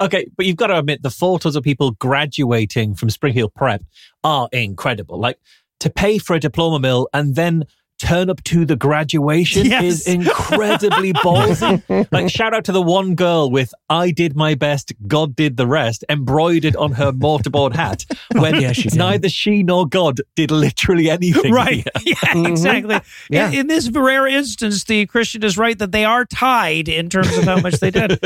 [0.01, 3.83] Okay, but you've got to admit the photos of people graduating from Springfield Prep
[4.23, 5.19] are incredible.
[5.19, 5.39] Like
[5.79, 7.65] to pay for a diploma mill and then
[8.03, 9.83] turn up to the graduation Yes.
[9.83, 12.07] is incredibly ballsy.
[12.11, 15.65] like shout out to the one girl with "I did my best, God did the
[15.67, 18.97] rest" embroidered on her mortarboard hat oh, when Yeah, she did.
[18.97, 21.51] neither she nor God did literally anything.
[21.53, 21.87] Right.
[22.05, 22.45] Yeah, mm-hmm.
[22.47, 22.99] exactly.
[23.29, 23.47] Yeah.
[23.49, 27.35] In, in this rare instance, the Christian is right that they are tied in terms
[27.37, 28.19] of how much they did.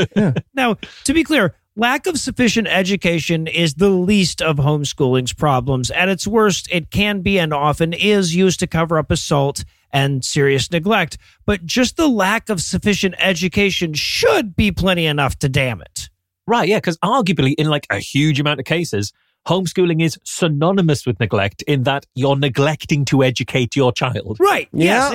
[0.54, 5.90] Now, to be clear, lack of sufficient education is the least of homeschooling's problems.
[5.92, 10.24] At its worst, it can be and often is used to cover up assault and
[10.24, 11.16] serious neglect.
[11.46, 16.10] But just the lack of sufficient education should be plenty enough to damn it.
[16.46, 19.12] Right, yeah, because arguably in like a huge amount of cases,
[19.46, 24.38] homeschooling is synonymous with neglect in that you're neglecting to educate your child.
[24.40, 24.68] Right.
[24.72, 25.12] Yes,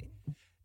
[0.00, 0.06] Yeah.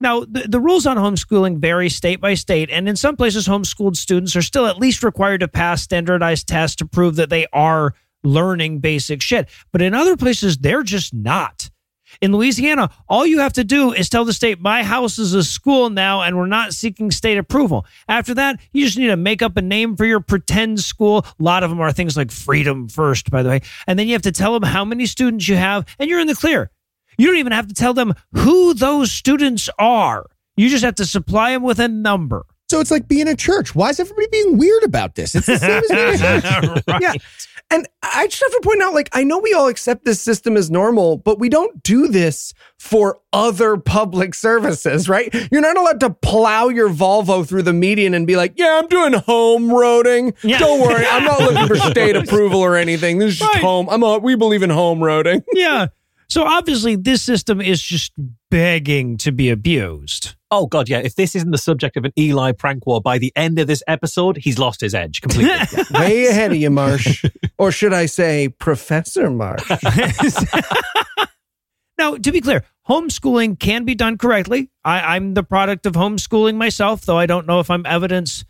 [0.02, 3.96] Now, the, the rules on homeschooling vary state by state, and in some places, homeschooled
[3.96, 7.94] students are still at least required to pass standardized tests to prove that they are
[8.24, 9.48] learning basic shit.
[9.72, 11.70] But in other places, they're just not.
[12.20, 15.44] In Louisiana, all you have to do is tell the state, my house is a
[15.44, 17.86] school now, and we're not seeking state approval.
[18.08, 21.26] After that, you just need to make up a name for your pretend school.
[21.40, 23.62] A lot of them are things like Freedom First, by the way.
[23.88, 26.28] And then you have to tell them how many students you have, and you're in
[26.28, 26.72] the clear.
[27.22, 30.26] You don't even have to tell them who those students are.
[30.58, 32.46] You just have to supply them with a number.
[32.70, 33.76] So it's like being a church.
[33.76, 35.36] Why is everybody being weird about this?
[35.36, 36.84] It's the same as being a church.
[36.88, 37.02] right.
[37.02, 37.14] Yeah.
[37.70, 40.58] And I just have to point out, like, I know we all accept this system
[40.58, 45.34] as normal, but we don't do this for other public services, right?
[45.52, 48.88] You're not allowed to plow your Volvo through the median and be like, yeah, I'm
[48.90, 50.36] doing home roading.
[50.44, 50.58] Yeah.
[50.60, 51.06] Don't worry.
[51.06, 53.20] I'm not looking for state approval or anything.
[53.20, 53.64] This is just Right.
[53.64, 53.88] home.
[53.90, 55.44] I'm a, we believe in home roading.
[55.54, 55.88] Yeah.
[56.32, 58.14] So obviously, this system is just
[58.50, 60.36] begging to be abused.
[60.50, 61.00] Oh god, yeah.
[61.00, 63.84] If this isn't the subject of an Eli prank war by the end of this
[63.86, 65.52] episode, he's lost his edge completely.
[65.92, 67.26] Way ahead of you, Marsh.
[67.58, 69.70] Or should I say, Professor Marsh?
[71.98, 74.72] Now, to be clear, homeschooling can be done correctly.
[74.84, 78.44] I, I'm the product of homeschooling myself, though I don't know if I'm evidence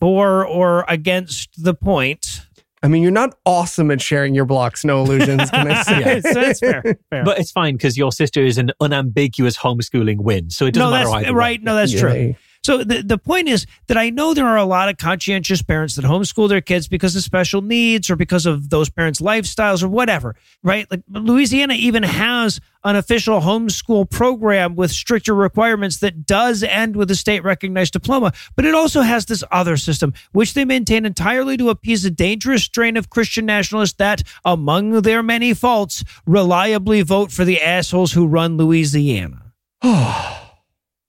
[0.00, 2.42] for or against the point.
[2.84, 6.20] I mean, you're not awesome at sharing your blocks, Noah Lugeons, can I say?
[6.20, 6.82] So that's fair.
[7.08, 7.24] fair.
[7.24, 10.50] But it's fine because your sister is an unambiguous homeschooling win.
[10.50, 11.38] So it doesn't no, matter that's either way.
[11.38, 11.62] right.
[11.62, 12.34] No, that's true.
[12.64, 15.96] So the, the point is that I know there are a lot of conscientious parents
[15.96, 19.88] that homeschool their kids because of special needs or because of those parents' lifestyles or
[19.88, 20.90] whatever, right?
[20.90, 27.10] Like Louisiana even has an official homeschool program with stricter requirements that does end with
[27.10, 31.58] a state recognized diploma, but it also has this other system, which they maintain entirely
[31.58, 37.30] to appease a dangerous strain of Christian nationalists that, among their many faults, reliably vote
[37.30, 39.52] for the assholes who run Louisiana.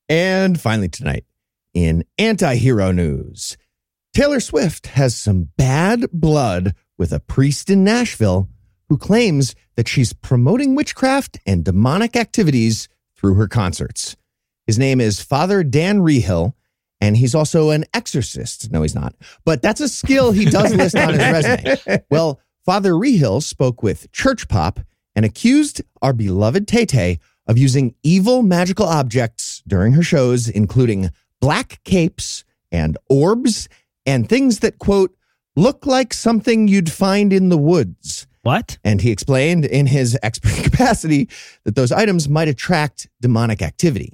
[0.08, 1.26] And finally, tonight,
[1.76, 3.58] in anti hero news,
[4.16, 8.50] Taylor Swift has some bad blood with a priest in Nashville
[8.90, 14.16] who claims that she's promoting witchcraft and demonic activities through her concerts.
[14.66, 16.54] His name is Father Dan Reehil,
[17.02, 18.72] and he's also an exorcist.
[18.72, 22.04] No, he's not, but that's a skill he does list on his resume.
[22.10, 24.80] Well, Father Reehil spoke with Church Pop
[25.16, 31.12] and accused our beloved Tay Tay of using evil magical objects during her shows, including
[31.42, 33.70] black capes and orbs
[34.06, 35.16] and things that, quote,
[35.56, 38.28] look like something you'd find in the woods.
[38.42, 38.78] What?
[38.84, 41.30] And he explained in his expert capacity
[41.64, 44.14] that those items might attract demonic activity.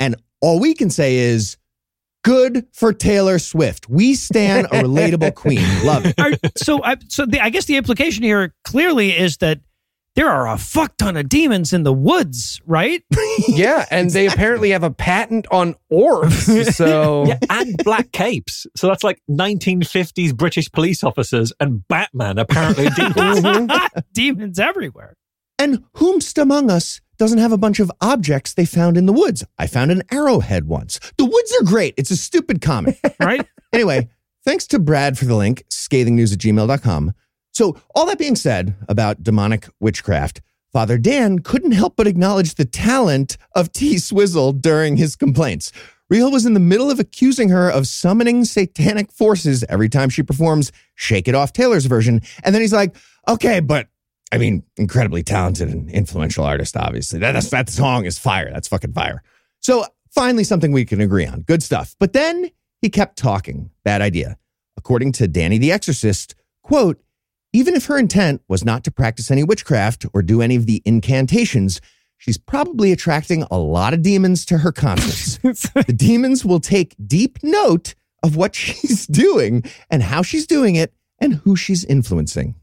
[0.00, 1.56] And all we can say is,
[2.24, 3.88] good for Taylor Swift.
[3.88, 5.64] We stand a relatable queen.
[5.84, 6.14] Love it.
[6.18, 9.60] Are- so I so the, I guess the implication here clearly is that
[10.18, 13.04] there are a fuck ton of demons in the woods, right?
[13.48, 16.48] yeah, and they apparently have a patent on orbs.
[16.78, 18.66] So Yeah, and black capes.
[18.76, 23.40] So that's like 1950s British police officers and Batman apparently demons.
[23.40, 23.98] Mm-hmm.
[24.12, 25.14] demons everywhere.
[25.56, 29.44] And whomst among us doesn't have a bunch of objects they found in the woods?
[29.56, 30.98] I found an arrowhead once.
[31.16, 31.94] The woods are great.
[31.96, 32.98] It's a stupid comic.
[33.20, 33.46] Right?
[33.72, 34.08] anyway,
[34.44, 37.14] thanks to Brad for the link, scathingnews at gmail.com.
[37.58, 40.42] So, all that being said about demonic witchcraft,
[40.72, 45.72] Father Dan couldn't help but acknowledge the talent of T Swizzle during his complaints.
[46.08, 50.22] Real was in the middle of accusing her of summoning satanic forces every time she
[50.22, 52.22] performs Shake It Off Taylor's version.
[52.44, 52.94] And then he's like,
[53.26, 53.88] okay, but
[54.30, 57.18] I mean, incredibly talented and influential artist, obviously.
[57.18, 58.52] That, that's, that song is fire.
[58.52, 59.24] That's fucking fire.
[59.58, 61.40] So finally, something we can agree on.
[61.40, 61.96] Good stuff.
[61.98, 63.72] But then he kept talking.
[63.82, 64.38] Bad idea.
[64.76, 67.02] According to Danny the Exorcist, quote,
[67.52, 70.82] even if her intent was not to practice any witchcraft or do any of the
[70.84, 71.80] incantations,
[72.18, 75.38] she's probably attracting a lot of demons to her concerts.
[75.74, 80.92] the demons will take deep note of what she's doing and how she's doing it
[81.20, 82.54] and who she's influencing.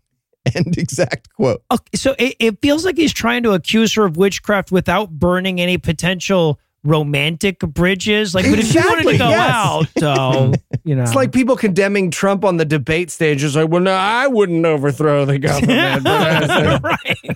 [0.55, 1.63] End exact quote.
[1.71, 5.59] Okay, so it, it feels like he's trying to accuse her of witchcraft without burning
[5.59, 8.33] any potential romantic bridges.
[8.35, 9.49] Like, but if she wanted to Exactly, go yes.
[9.51, 13.43] out, so you know, It's like people condemning Trump on the debate stage.
[13.43, 16.03] It's like, well, no, I wouldn't overthrow the government.
[16.03, 17.29] But I- right.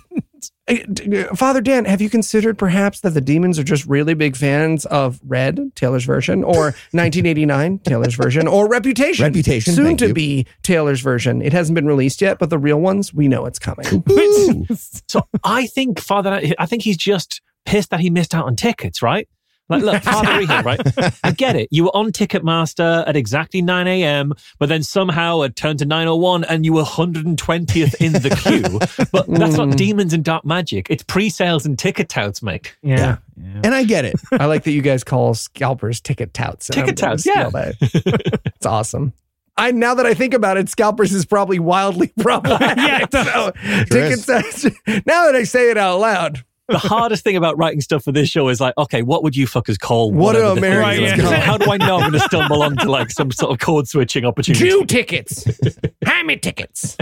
[1.35, 5.19] Father Dan, have you considered perhaps that the demons are just really big fans of
[5.27, 9.23] Red, Taylor's version, or 1989, Taylor's version, or Reputation?
[9.25, 10.13] Reputation, Soon thank to you.
[10.13, 11.41] be Taylor's version.
[11.41, 14.03] It hasn't been released yet, but the real ones, we know it's coming.
[15.07, 19.01] So I think Father, I think he's just pissed that he missed out on tickets,
[19.01, 19.27] right?
[19.69, 21.15] Like, look, Father Reehil, right?
[21.23, 21.69] I get it.
[21.71, 26.45] You were on Ticketmaster at exactly 9 a.m., but then somehow it turned to 9.01
[26.49, 28.79] and you were 120th in the queue.
[29.11, 30.87] But that's not demons and dark magic.
[30.89, 32.75] It's pre-sales and ticket touts, mate.
[32.81, 33.17] Yeah.
[33.37, 34.15] And I get it.
[34.31, 36.69] I like that you guys call scalpers ticket touts.
[36.69, 37.49] and Ticket I'm gonna touts, yeah.
[37.49, 39.13] steal it's awesome.
[39.57, 42.77] I now that I think about it, scalpers is probably wildly problematic.
[42.77, 43.05] Yeah.
[43.11, 44.63] so, Sure ticket touts.
[45.05, 48.29] Now that I say it out loud, The hardest thing about writing stuff for this
[48.29, 51.31] show is like, okay, what would you fuckers call What do whatever the Americans call?
[51.33, 54.23] How do I know I'm going to stumble onto like some sort of code switching
[54.25, 54.63] opportunity?
[54.69, 55.45] Jew tickets,
[56.05, 56.95] hammy tickets.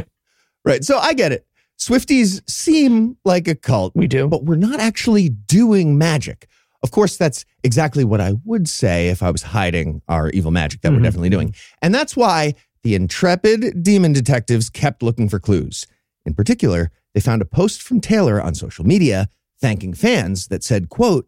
[0.66, 0.84] Right.
[0.84, 1.46] So I get it.
[1.80, 3.94] Swifties seem like a cult.
[3.96, 4.28] We do.
[4.28, 6.48] But we're not actually doing magic.
[6.84, 10.82] Of course, that's exactly what I would say if I was hiding our evil magic
[10.82, 11.04] that we're Mhm.
[11.04, 11.54] definitely doing.
[11.82, 15.88] And that's why the intrepid demon detectives kept looking for clues.
[16.26, 19.30] In particular, they found a post from Taylor on social media
[19.60, 21.28] thanking fans that said, quote,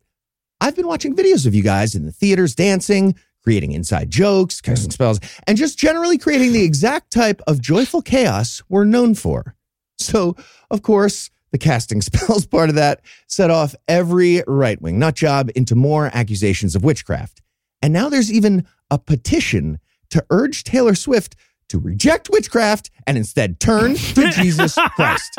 [0.61, 4.91] I've been watching videos of you guys in the theaters dancing, creating inside jokes, casting
[4.91, 9.55] spells, and just generally creating the exact type of joyful chaos we're known for.
[9.97, 10.35] So,
[10.69, 15.49] of course, the casting spells part of that set off every right wing nut job
[15.55, 17.41] into more accusations of witchcraft.
[17.81, 21.35] And now there's even a petition to urge Taylor Swift
[21.69, 25.37] to reject witchcraft and instead turn to Jesus Christ.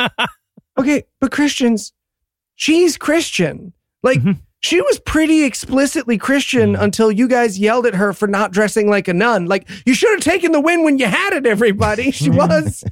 [0.78, 1.92] Okay, but Christians,
[2.60, 3.72] she's Christian.
[4.02, 4.32] Like, mm-hmm.
[4.60, 6.82] she was pretty explicitly Christian mm-hmm.
[6.82, 9.46] until you guys yelled at her for not dressing like a nun.
[9.46, 12.10] Like, you should have taken the win when you had it, everybody.
[12.20, 12.36] She mm-hmm.
[12.36, 12.84] was,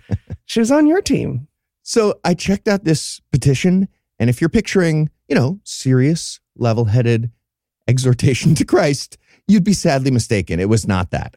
[0.47, 1.49] she was on your team.
[1.83, 3.89] So I checked out this petition,
[4.19, 7.31] and if you're picturing, you know, serious, level headed
[7.87, 10.61] exhortation to Christ, you'd be sadly mistaken.
[10.61, 11.37] It was not that.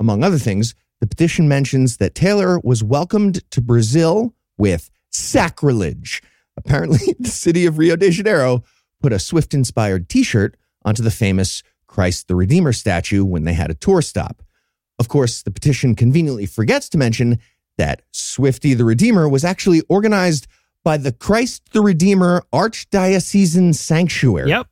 [0.00, 6.22] Among other things, the petition mentions that Taylor was welcomed to Brazil with sacrilege.
[6.64, 8.62] Apparently, the city of Rio de Janeiro
[9.00, 13.54] put a Swift inspired t shirt onto the famous Christ the Redeemer statue when they
[13.54, 14.42] had a tour stop.
[14.98, 17.38] Of course, the petition conveniently forgets to mention
[17.78, 20.46] that Swifty the Redeemer was actually organized
[20.84, 24.50] by the Christ the Redeemer Archdiocesan Sanctuary.
[24.50, 24.66] Yep.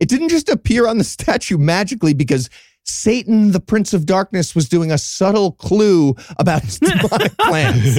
[0.00, 2.50] It- didn't just appear on the statue magically because
[2.84, 7.98] Satan, the Prince of Darkness, was doing a subtle clue about his demonic plans.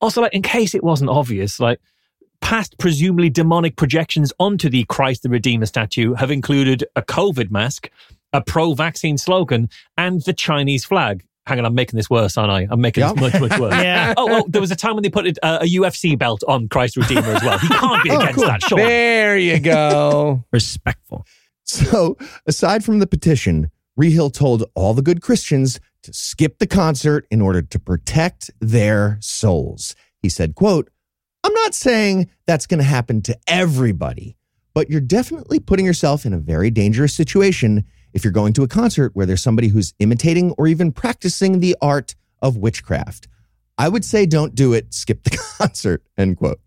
[0.00, 1.80] Also, like in case it wasn't obvious, like
[2.40, 7.90] past presumably demonic projections onto the Christ the Redeemer statue have included a COVID mask,
[8.32, 11.24] a pro-vaccine slogan, and the Chinese flag.
[11.46, 12.68] Hang on, I'm making this worse, aren't I?
[12.70, 13.12] I'm making Yeah.
[13.14, 13.74] this much, much worse.
[13.82, 14.14] Yeah.
[14.16, 16.94] Oh, oh, there was a time when they put uh, a UFC belt on Christ
[16.94, 17.58] the Redeemer as well.
[17.58, 18.46] He can't be Oh, against cool.
[18.46, 18.78] that, Sean.
[18.78, 20.44] There you go.
[20.52, 21.26] Respectful.
[21.64, 22.16] So,
[22.46, 27.40] aside from the petition, Reehil told all the good Christians to skip the concert in
[27.40, 29.94] order to protect their souls.
[30.22, 30.88] He said, quote,
[31.42, 34.36] I'm not saying that's going to happen to everybody,
[34.74, 38.68] but you're definitely putting yourself in a very dangerous situation if you're going to a
[38.68, 43.28] concert where there's somebody who's imitating or even practicing the art of witchcraft.
[43.78, 46.60] I would say don't do it, skip the concert, end quote.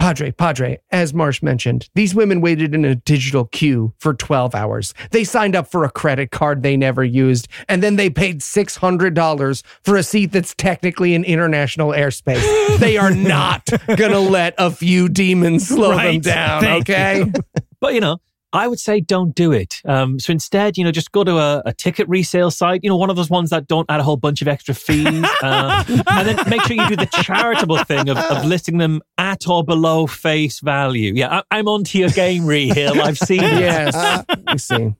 [0.00, 4.94] Padre, Padre, as Marsh mentioned, these women waited in a digital queue for 12 hours.
[5.10, 9.62] They signed up for a credit card they never used, and then they paid $600
[9.82, 12.78] for a seat that's technically in international airspace.
[12.78, 17.30] they are not going to let a few demons slow them down, Thank okay?
[17.78, 18.20] But you know,
[18.52, 19.80] I would say don't do it.
[19.84, 22.80] Um, so instead, you know, just go to a, a ticket resale site.
[22.82, 25.24] You know, one of those ones that don't add a whole bunch of extra fees,
[25.42, 29.46] uh, and then make sure you do the charitable thing of, of listing them at
[29.46, 31.12] or below face value.
[31.14, 33.00] Yeah, I, I'm onto your game, Reehil.
[33.00, 33.60] I've seen it.
[33.60, 34.24] yes.
[34.50, 34.94] You see.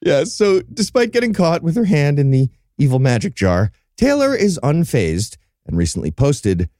[0.00, 2.48] Yeah, so despite getting caught with her hand in the
[2.78, 6.70] evil magic jar, Taylor is unfazed and recently posted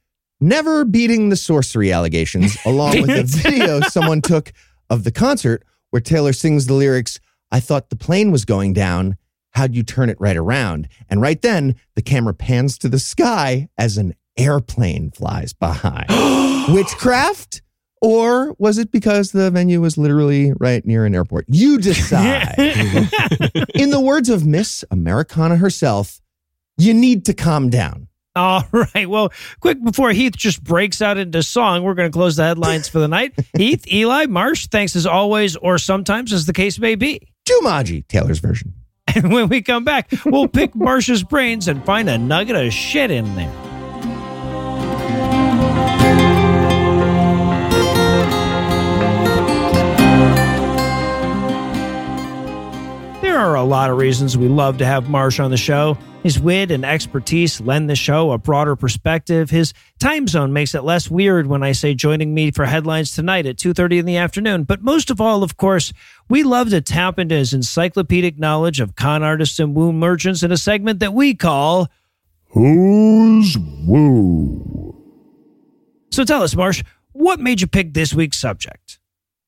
[0.41, 4.51] never beating the sorcery allegations along with a video someone took
[4.89, 5.63] of the concert
[5.93, 7.19] where Taylor sings the lyrics,
[7.51, 9.15] I thought the plane was going down.
[9.51, 10.87] How'd you turn it right around?
[11.07, 16.05] And right then, the camera pans to the sky as an airplane flies by.
[16.69, 17.61] Witchcraft?
[18.01, 21.45] Or was it because the venue was literally right near an airport?
[21.47, 22.55] You decide.
[23.75, 26.21] In the words of Miss Americana herself,
[26.75, 28.07] you need to calm down.
[28.35, 29.07] All right.
[29.07, 32.87] Well, quick before Heath just breaks out into song, we're going to close the headlines
[32.87, 33.33] for the night.
[33.57, 37.27] Heath, Eli, Marsh, thanks as always, or sometimes as the case may be.
[37.47, 38.73] Jumanji, Taylor's version.
[39.15, 43.11] And when we come back, we'll pick Marsh's brains and find a nugget of shit
[43.11, 43.72] in there.
[53.33, 55.97] There are a lot of reasons we love to have Marsh on the show.
[56.21, 59.49] His wit and expertise lend the show a broader perspective.
[59.49, 63.47] His time zone makes it less weird when I say joining me for headlines tonight
[63.47, 64.65] at 2:30 in the afternoon.
[64.65, 65.93] But most of all, of course,
[66.29, 70.51] we love to tap into his encyclopedic knowledge of con artists and womb merchants in
[70.51, 71.89] a segment that we call
[72.49, 73.57] Who's
[73.87, 74.95] Woo?
[76.11, 78.99] So tell us, Marsh, what made you pick this week's subject?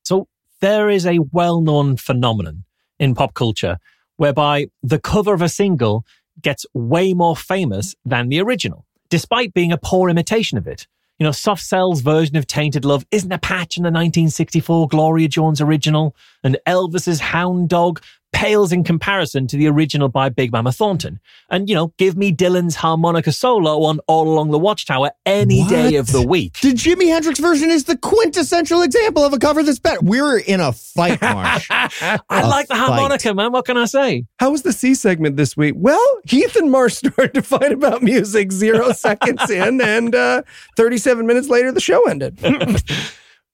[0.02, 0.26] So
[0.60, 2.64] there is a well-known phenomenon
[2.98, 3.78] in pop culture
[4.16, 6.04] whereby the cover of a single
[6.40, 10.86] gets way more famous than the original, despite being a poor imitation of it.
[11.18, 15.28] You know, Soft Cell's version of Tainted Love isn't a patch on the 1964 Gloria
[15.28, 18.02] Jones original, and Elvis's Hound Dog
[18.36, 21.18] pales in comparison to the original by Big Mama Thornton.
[21.48, 25.96] And, you know, give me Dylan's harmonica solo on All Along the Watchtower any day
[25.96, 26.60] of the week.
[26.60, 30.00] The Jimi Hendrix version is the quintessential example of a cover that's better.
[30.02, 31.66] We're in a fight, Marsh.
[31.70, 32.88] I A like the fight.
[32.88, 33.52] harmonica, man.
[33.52, 34.26] What can I say?
[34.38, 35.72] How was the C segment this week?
[35.78, 40.42] Well, Heath and Marsh started to fight about music zero seconds in, and uh,
[40.76, 42.38] 37 minutes later, the show ended.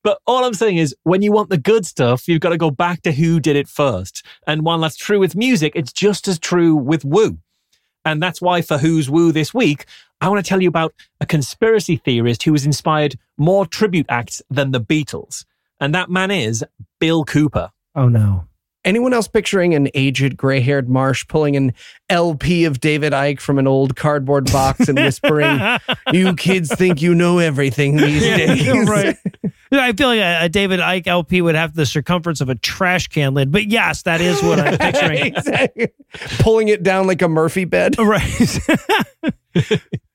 [0.04, 2.70] But all I'm saying is, when you want the good stuff, you've got to go
[2.70, 4.24] back to who did it first.
[4.46, 7.38] And while that's true with music, it's just as true with woo.
[8.04, 9.86] And that's why for Who's Woo this week,
[10.20, 14.42] I want to tell you about a conspiracy theorist who has inspired more tribute acts
[14.50, 15.44] than the Beatles.
[15.78, 16.64] And that man is
[16.98, 17.70] Bill Cooper.
[17.94, 18.46] Oh no.
[18.84, 21.72] Anyone else picturing an aged gray haired Marsh pulling an
[22.08, 25.60] LP of David Icke from an old cardboard box and whispering,
[26.12, 28.88] You kids think you know everything these days?
[28.88, 29.16] right.
[29.80, 33.08] I feel like a, a David Icke LP would have the circumference of a trash
[33.08, 35.26] can lid, but yes, that is what I'm picturing.
[35.26, 35.88] exactly.
[36.40, 37.96] Pulling it down like a Murphy bed.
[38.02, 38.20] Right.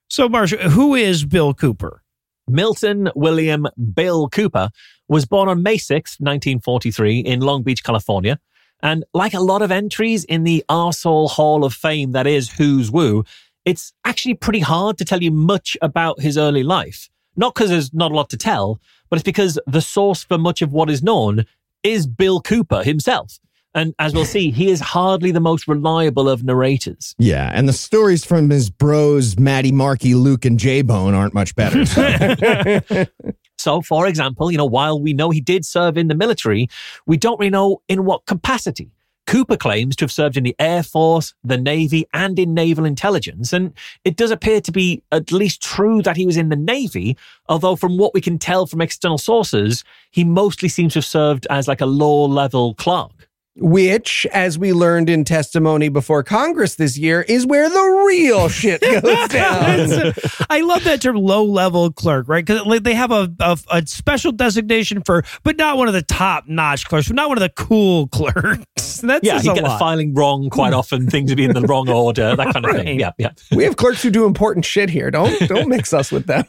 [0.09, 2.03] so, Marsha, who is Bill Cooper?
[2.47, 4.69] Milton William Bill Cooper
[5.07, 8.39] was born on May 6th, 1943, in Long Beach, California.
[8.83, 12.89] And like a lot of entries in the Arsehole Hall of Fame that is Who's
[12.89, 13.25] Who,
[13.65, 17.09] it's actually pretty hard to tell you much about his early life.
[17.35, 18.79] Not because there's not a lot to tell,
[19.09, 21.45] but it's because the source for much of what is known
[21.83, 23.39] is Bill Cooper himself.
[23.73, 27.13] And as we'll see, he is hardly the most reliable of narrators.
[27.19, 31.55] Yeah, and the stories from his bros, Matty, Marky, Luke, and J Bone aren't much
[31.55, 31.85] better.
[31.85, 33.05] so.
[33.57, 36.69] So, for example, you know, while we know he did serve in the military,
[37.05, 38.91] we don't really know in what capacity.
[39.27, 43.51] Cooper claims to have served in the Air Force, the Navy, and in naval intelligence.
[43.51, 43.73] And
[44.05, 47.17] it does appear to be at least true that he was in the Navy,
[47.49, 51.45] although from what we can tell from external sources, he mostly seems to have served
[51.49, 53.26] as like a low level clerk.
[53.59, 58.81] Which, as we learned in testimony before Congress this year, is where the real shit
[58.81, 60.13] goes down.
[60.49, 62.45] I love that term, low level clerk, right?
[62.45, 66.47] Because they have a, a, a special designation for, but not one of the top
[66.47, 69.01] notch clerks, but not one of the cool clerks.
[69.01, 70.79] That's yeah, you a get the filing wrong quite hmm.
[70.79, 72.83] often, things would be in the wrong order, that kind of Right.
[72.83, 72.99] thing.
[72.99, 73.31] Yeah, yeah.
[73.55, 75.09] we have clerks who do important shit here.
[75.09, 76.45] Don't don't mix us with them.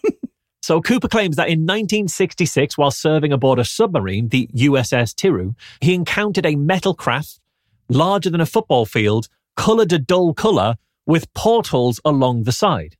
[0.69, 5.95] So Cooper claims that in 1966, while serving aboard a submarine, the USS Tiru, he
[5.95, 7.41] encountered a metal craft
[7.89, 10.75] larger than a football field, colored a dull color
[11.07, 12.97] with portholes along the side.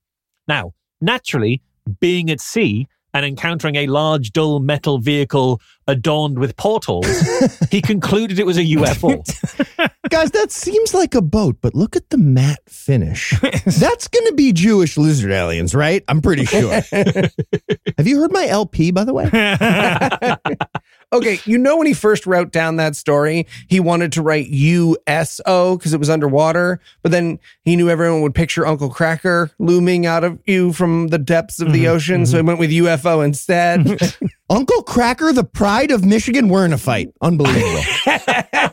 [0.47, 1.61] Now, naturally,
[2.01, 7.07] being at sea and encountering a large, dull metal vehicle adorned with portholes,
[7.71, 9.88] he concluded it was a UFO.
[10.11, 13.39] Guys, that seems like a boat, but look at the matte finish.
[13.41, 16.03] That's going to be Jewish lizard aliens, right?
[16.09, 16.71] I'm pretty sure.
[16.93, 19.29] Have you heard my LP, by the way?
[21.11, 25.79] Okay, you know when he first wrote down that story, he wanted to write USO
[25.79, 30.23] because it was underwater, but then he knew everyone would picture Uncle Kracker looming out
[30.23, 32.49] of you from the depths of the mm-hmm, ocean, so he mm-hmm.
[32.49, 33.89] went with UFO instead.
[34.51, 37.09] Uncle Kracker, the pride of Michigan, we're in a fight.
[37.23, 37.83] Unbelievable.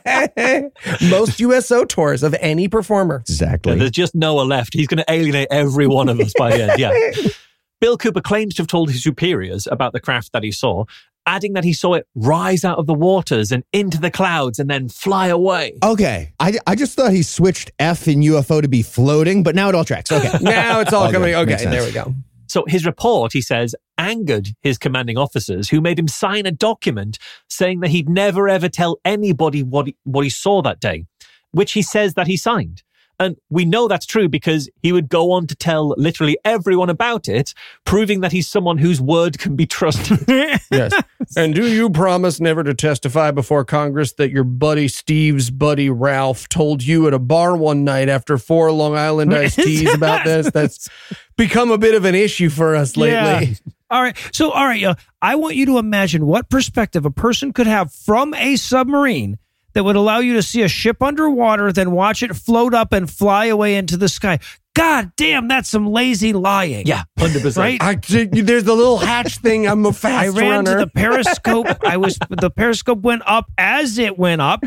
[1.10, 3.16] Most USO tours of any performer.
[3.28, 3.76] exactly.
[3.78, 4.74] There's just Noah left.
[4.74, 6.78] He's going to alienate every one of us by the end.
[6.78, 7.30] Yeah.
[7.80, 10.84] Bill Cooper claims to have told his superiors about the craft that he saw,
[11.26, 14.70] adding that he saw it rise out of the waters and into the clouds and
[14.70, 15.76] then fly away.
[15.82, 16.32] Okay.
[16.40, 19.74] I, I just thought he switched F in UFO to be floating, but now it
[19.74, 20.10] all tracks.
[20.10, 20.30] Okay.
[20.40, 21.14] Now it's all All good.
[21.18, 21.34] coming.
[21.34, 22.14] Okay, there we go.
[22.48, 27.18] So his report, he says, angered his commanding officers who made him sign a document
[27.48, 31.06] saying that he'd never ever tell anybody what he, what he saw that day,
[31.52, 32.82] which he says that he signed.
[33.18, 37.28] And we know that's true because he would go on to tell literally everyone about
[37.28, 37.54] it,
[37.84, 40.18] proving that he's someone whose word can be trusted.
[40.70, 40.92] Yes.
[41.36, 46.48] and do you promise never to testify before Congress that your buddy Steve's buddy Ralph
[46.48, 50.50] told you at a bar one night after four Long Island iced teas about this?
[50.50, 50.88] That's
[51.36, 53.46] become a bit of an issue for us lately.
[53.46, 53.72] Yeah.
[53.90, 54.16] All right.
[54.32, 54.82] So, all right.
[54.82, 59.38] Uh, I want you to imagine what perspective a person could have from a submarine
[59.76, 63.10] that would allow you to see a ship underwater, then watch it float up and
[63.10, 64.38] fly away into the sky.
[64.74, 66.86] God damn, that's some lazy lying.
[66.86, 67.58] yeah, 100%.
[67.58, 67.82] Right?
[67.82, 69.66] I, there's the little hatch thing.
[69.68, 70.78] I'm a fast I ran runner.
[70.78, 71.66] to the periscope.
[71.84, 74.64] I was the periscope went up as it went up,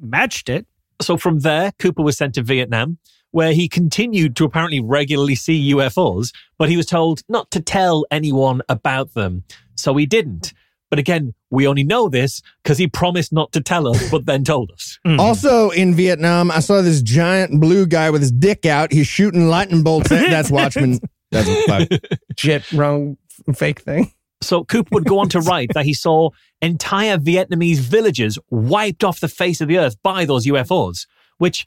[0.00, 0.66] matched it.
[1.02, 2.96] So from there, Cooper was sent to Vietnam,
[3.32, 8.06] where he continued to apparently regularly see UFOs, but he was told not to tell
[8.10, 9.44] anyone about them.
[9.74, 10.54] So he didn't.
[10.90, 14.44] But again, we only know this because he promised not to tell us, but then
[14.44, 14.98] told us.
[15.08, 15.18] Mm.
[15.20, 18.92] Also in Vietnam, I saw this giant blue guy with his dick out.
[18.92, 20.12] He's shooting lightning bolts.
[20.12, 20.98] At, that's Watchmen.
[21.30, 22.00] That's a
[22.36, 23.16] Shit, wrong
[23.54, 24.12] fake thing.
[24.40, 26.30] So Cooper would go on to write that he saw
[26.62, 31.06] entire Vietnamese villages wiped off the face of the earth by those UFOs,
[31.38, 31.66] which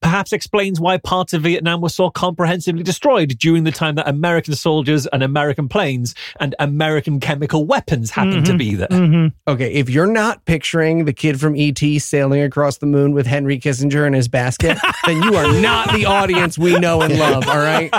[0.00, 4.54] perhaps explains why parts of Vietnam were so comprehensively destroyed during the time that American
[4.54, 8.58] soldiers and American planes and American chemical weapons happened to mm-hmm.
[8.58, 8.88] be there.
[8.88, 9.50] Mm-hmm.
[9.50, 13.58] Okay, if you're not picturing the kid from ET sailing across the moon with Henry
[13.58, 17.48] Kissinger in his basket, then you are not the audience we know and love.
[17.48, 17.92] All right.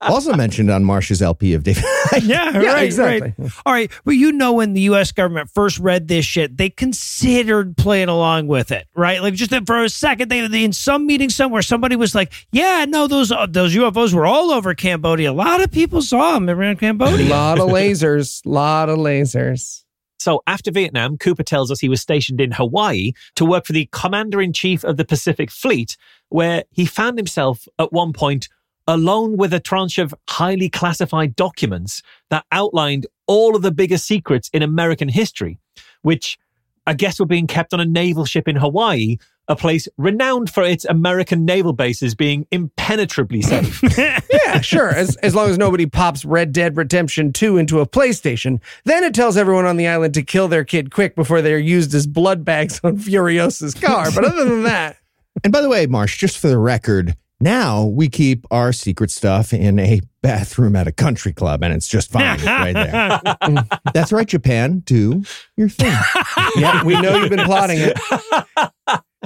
[0.00, 1.84] also mentioned on Marsh's LP of David.
[2.22, 3.34] Yeah, Yeah, right, exactly.
[3.36, 3.52] right.
[3.66, 5.12] All right, but you know when the U.S.
[5.12, 9.22] government first read this shit, they considered playing along with it, right?
[9.22, 12.86] Like just for a second, they, they in some meeting somewhere, somebody was like, "Yeah,
[12.88, 15.32] no, those uh, those UFOs were all over Cambodia.
[15.32, 17.26] A lot of people saw them around Cambodia.
[17.26, 18.44] A lot of lasers.
[18.46, 19.82] A lot of lasers.
[20.20, 23.88] So after Vietnam, Cooper tells us he was stationed in Hawaii to work for the
[23.90, 25.96] commander in chief of the Pacific Fleet,
[26.28, 28.48] where he found himself at one point
[28.86, 34.48] alone with a tranche of highly classified documents that outlined all of the biggest secrets
[34.52, 35.58] in American history,
[36.02, 36.38] which
[36.86, 39.16] I guess were being kept on a naval ship in Hawaii,
[39.50, 43.82] a place renowned for its American naval bases being impenetrably safe.
[43.98, 44.88] yeah, sure.
[44.94, 49.12] As, as long as nobody pops Red Dead Redemption 2 into a PlayStation, then it
[49.12, 52.44] tells everyone on the island to kill their kid quick before they're used as blood
[52.44, 54.10] bags on Furiosa's car.
[54.14, 54.96] But other than that,
[55.44, 59.52] And by the way, Marsh, just for the record, now we keep our secret stuff
[59.52, 63.64] in a bathroom at a country club, and it's just fine right there.
[63.94, 64.80] That's right, Japan.
[64.80, 65.22] Do
[65.56, 65.96] your thing.
[66.56, 67.98] yeah, we know you've been plotting it.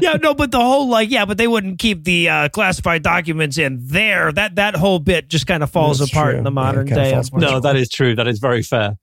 [0.00, 3.58] yeah, no, but the whole like, yeah, but they wouldn't keep the uh, classified documents
[3.58, 4.32] in there.
[4.32, 6.38] That that whole bit just kind of falls That's apart true.
[6.38, 7.10] in the modern it kinda day.
[7.12, 7.42] falls apart.
[7.42, 8.14] no, that is true.
[8.14, 8.96] That is very fair.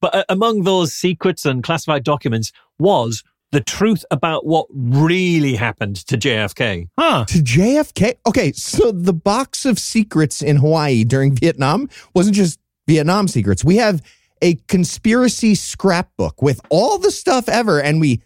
[0.00, 3.22] But uh, among those secrets and classified documents was
[3.56, 6.88] the truth about what really happened to JFK.
[6.98, 7.24] Huh.
[7.24, 8.16] To JFK?
[8.26, 13.64] Okay, so the box of secrets in Hawaii during Vietnam wasn't just Vietnam secrets.
[13.64, 14.02] We have
[14.42, 18.20] a conspiracy scrapbook with all the stuff ever, and we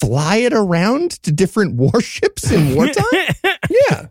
[0.00, 3.04] fly it around to different warships in wartime?
[3.90, 4.06] Yeah.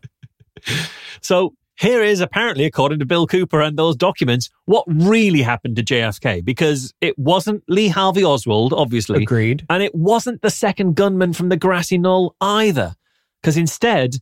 [1.20, 5.84] So here is apparently, according to Bill Cooper and those documents, what really happened to
[5.84, 9.22] JFK because it wasn't Lee Harvey Oswald, obviously.
[9.22, 9.64] Agreed.
[9.70, 12.96] And it wasn't the second gunman from the grassy knoll either,
[13.42, 14.16] because instead,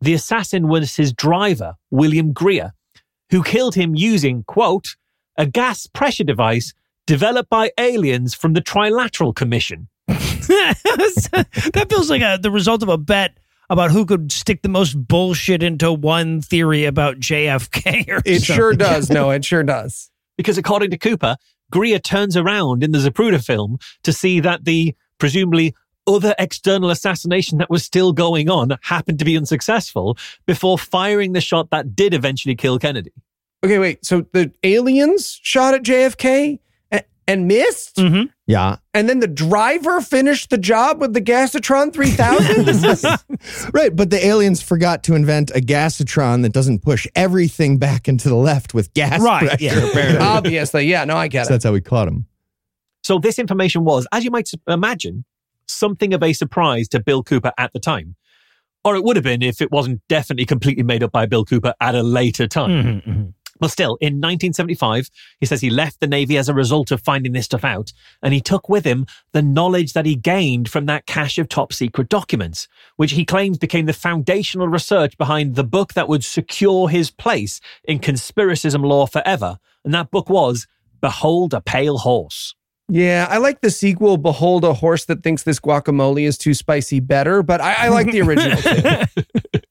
[0.00, 2.72] the assassin was his driver, William Greer,
[3.30, 4.96] who killed him using, quote,
[5.36, 6.72] a gas pressure device
[7.06, 9.88] developed by aliens from the Trilateral Commission.
[10.08, 13.36] that feels like a, the result of a bet
[13.72, 18.08] about who could stick the most bullshit into one theory about JFK.
[18.08, 18.56] Or It something.
[18.56, 19.10] sure does.
[19.10, 20.10] No, it sure does.
[20.36, 21.36] Because according to Cooper,
[21.70, 25.74] Greer turns around in the Zapruder film to see that the presumably
[26.06, 31.40] other external assassination that was still going on happened to be unsuccessful before firing the
[31.40, 33.12] shot that did eventually kill Kennedy.
[33.64, 34.04] Okay, wait.
[34.04, 36.58] So the aliens shot at JFK
[36.90, 37.96] and, and missed?
[37.96, 38.30] Mhm.
[38.52, 38.76] Yeah.
[38.94, 43.72] And then the driver finished the job with the Gasatron 3000?
[43.74, 48.28] Right, but the aliens forgot to invent a gasatron that doesn't push everything back into
[48.28, 49.78] the left with gas Right, pressure, yeah.
[49.90, 50.18] apparently.
[50.24, 50.86] Obviously.
[50.86, 51.52] Yeah, no, I get So it.
[51.54, 52.26] that's how we caught him.
[53.02, 55.24] So this information was, as you might imagine,
[55.66, 58.14] something of a surprise to Bill Cooper at the time.
[58.84, 61.72] Or it would have been if it wasn't definitely completely made up by Bill Cooper
[61.80, 62.70] at a later time.
[62.70, 63.32] Mhm, mhm.
[63.62, 65.08] But still, in 1975,
[65.38, 68.34] he says he left the Navy as a result of finding this stuff out, and
[68.34, 72.08] he took with him the knowledge that he gained from that cache of top secret
[72.08, 77.12] documents, which he claims became the foundational research behind the book that would secure his
[77.12, 79.60] place in conspiracism law forever.
[79.84, 80.66] And that book was
[81.00, 82.56] Behold a Pale Horse.
[82.88, 86.98] Yeah, I like the sequel, Behold a Horse That Thinks This Guacamole is Too Spicy
[86.98, 88.58] better, but I, I like the original.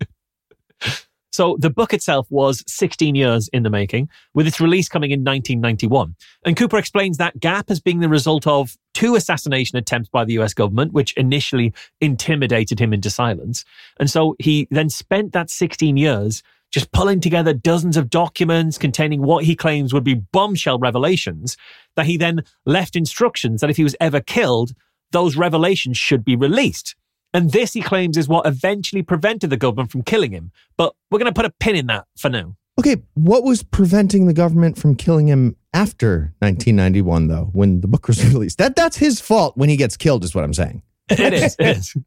[1.32, 5.24] So the book itself was 16 years in the making, with its release coming in
[5.24, 6.16] 1991.
[6.46, 10.34] And Cooper explains that gap as being the result of two assassination attempts by the
[10.40, 13.64] US government, which initially intimidated him into silence.
[14.00, 19.22] And so he then spent that 16 years just pulling together dozens of documents containing
[19.22, 21.58] what he claims would be bombshell revelations
[21.96, 24.72] that he then left instructions that if he was ever killed,
[25.12, 26.96] those revelations should be released.
[27.34, 30.52] And this, he claims, is what eventually prevented the government from killing him.
[30.78, 32.56] But we're going to put a pin in that for now.
[32.80, 38.08] Okay, what was preventing the government from killing him after 1991, though, when the book
[38.08, 38.58] was released?
[38.58, 40.82] That That's his fault when he gets killed, is what I'm saying.
[41.10, 41.56] It is.
[41.60, 41.98] It is.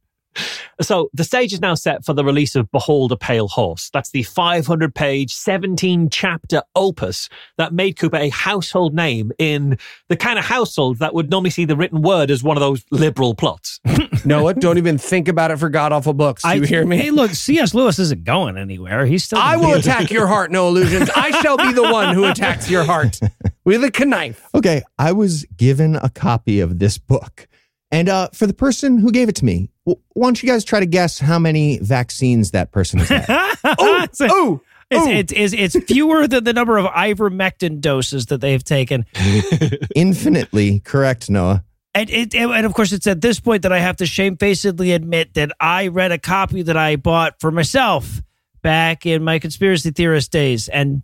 [0.81, 3.91] So the stage is now set for the release of Behold a Pale Horse.
[3.93, 7.29] That's the 500 page, 17 chapter opus
[7.59, 9.79] that made Cooper a household name in
[10.09, 12.85] the kind of household that would normally see the written word as one of those
[12.91, 13.81] liberal plots.
[14.25, 16.43] Noah, don't even think about it for god awful books.
[16.43, 16.97] Do you hear me?
[16.97, 17.75] Hey, look, C.S.
[17.75, 19.07] Lewis isn't going anywhere.
[19.07, 19.39] He's still.
[19.39, 21.11] I will attack your heart, Noah Lugeons.
[21.15, 23.19] I shall be the one who attacks your heart
[23.65, 24.47] with a knife.
[24.55, 27.49] Okay, I was given a copy of this book.
[27.95, 30.65] And uh, for the person who gave it to me, w- why don't you guys
[30.65, 33.55] try to guess how many vaccines that person has had?
[33.79, 38.41] Oh, it's, oh, it's, it's, it's, it's fewer than the number of ivermectin doses that
[38.43, 39.07] they've taken.
[39.95, 41.65] Infinitely correct, Noah.
[41.95, 45.35] And, it, and of course, it's at this point that I have to shamefacedly admit
[45.35, 48.21] that I read a copy that I bought for myself
[48.61, 51.03] back in my conspiracy theorist days, and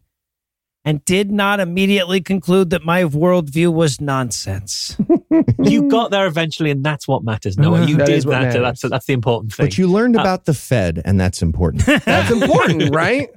[0.85, 4.97] and did not immediately conclude that my worldview was nonsense.
[5.63, 7.77] you got there eventually, and that's what matters, Noah.
[7.77, 7.87] Uh-huh.
[7.87, 8.53] You That did is that.
[8.53, 9.67] That's, that's the important thing.
[9.67, 11.85] But you learned uh, about the Fed, and that's important.
[12.05, 13.29] That's important, right?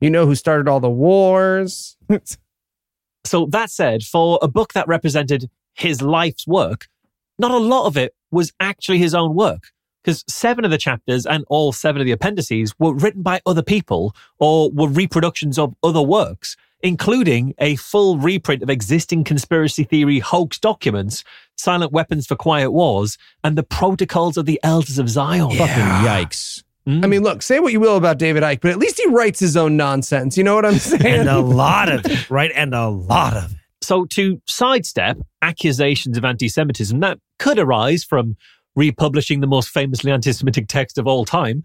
[0.00, 1.96] You know who started all the wars.
[3.24, 6.88] So that said, for a book that represented his life's work,
[7.38, 9.71] not a lot of it was actually his own work.
[10.02, 13.62] Because seven of the chapters and all seven of the appendices were written by other
[13.62, 20.18] people or were reproductions of other works, including a full reprint of existing conspiracy theory
[20.18, 21.22] hoax documents,
[21.56, 25.50] Silent Weapons for Quiet Wars, and the Protocols of the Elders of Zion.
[25.50, 26.64] Fucking yikes.
[26.86, 27.04] Mm.
[27.04, 29.38] I mean, look, say what you will about David Icke, but at least he writes
[29.38, 30.36] his own nonsense.
[30.36, 31.06] You know what I'm saying?
[31.06, 32.50] And a lot of it, right?
[32.54, 33.58] And a lot of it.
[33.82, 38.36] So, to sidestep accusations of anti Semitism that could arise from
[38.76, 41.62] republishing the most famously anti Semitic text of all time,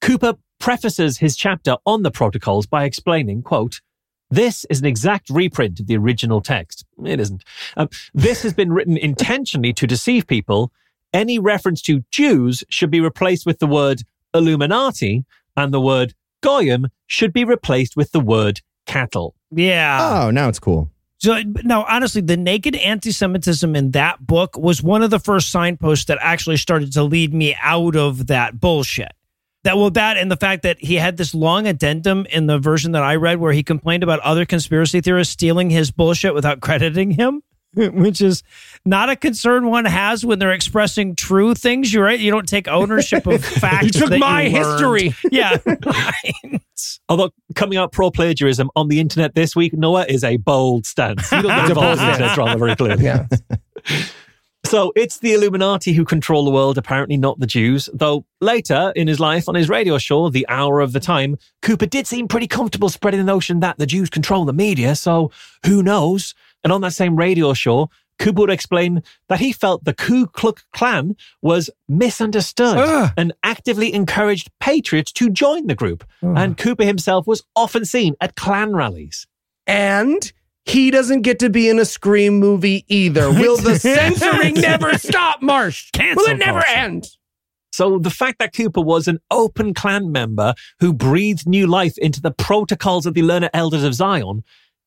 [0.00, 3.80] Cooper prefaces his chapter on the protocols by explaining, quote,
[4.30, 6.84] this is an exact reprint of the original text.
[7.04, 7.44] It isn't.
[7.76, 10.72] Um, this has been written intentionally to deceive people.
[11.12, 14.02] Any reference to Jews should be replaced with the word
[14.34, 15.24] Illuminati,
[15.56, 19.36] and the word Goyim should be replaced with the word cattle.
[19.50, 20.24] Yeah.
[20.24, 20.90] Oh, now it's cool.
[21.18, 26.06] So no, honestly, the naked anti-Semitism in that book was one of the first signposts
[26.06, 29.12] that actually started to lead me out of that bullshit.
[29.62, 32.92] That well, that and the fact that he had this long addendum in the version
[32.92, 37.12] that I read where he complained about other conspiracy theorists stealing his bullshit without crediting
[37.12, 37.42] him,
[37.92, 38.42] which is
[38.84, 41.92] not a concern one has when they're expressing true things.
[41.92, 43.84] You're right; you don't take ownership of facts.
[43.86, 45.14] You took that my you history.
[45.30, 46.60] Yeah, right.
[47.08, 51.30] Although coming out pro plagiarism on the internet this week, Noah is a bold stance.
[51.32, 52.18] You don't get a involved in stance.
[52.18, 53.04] this drama very clearly.
[53.04, 53.26] yeah.
[54.66, 57.88] So it's the Illuminati who control the world, apparently not the Jews.
[57.92, 61.84] Though later in his life on his radio show, The Hour of the Time, Cooper
[61.84, 64.94] did seem pretty comfortable spreading the notion that the Jews control the media.
[64.96, 65.30] So
[65.66, 66.34] who knows?
[66.64, 70.64] And on that same radio show, Cooper would explain that he felt the Ku Klux
[70.72, 73.12] Klan was misunderstood Ugh.
[73.16, 76.04] and actively encouraged patriots to join the group.
[76.22, 76.34] Ah.
[76.36, 79.26] And Cooper himself was often seen at Klan rallies.
[79.66, 80.32] And
[80.64, 83.30] he doesn't get to be in a Scream movie either.
[83.32, 85.90] Will the censoring never stop, Marsh?
[85.92, 86.78] Cancel Will it never culture.
[86.78, 87.08] end?
[87.72, 92.20] So the fact that Cooper was an open clan member who breathed new life into
[92.20, 94.44] the protocols of the Learner Elders of Zion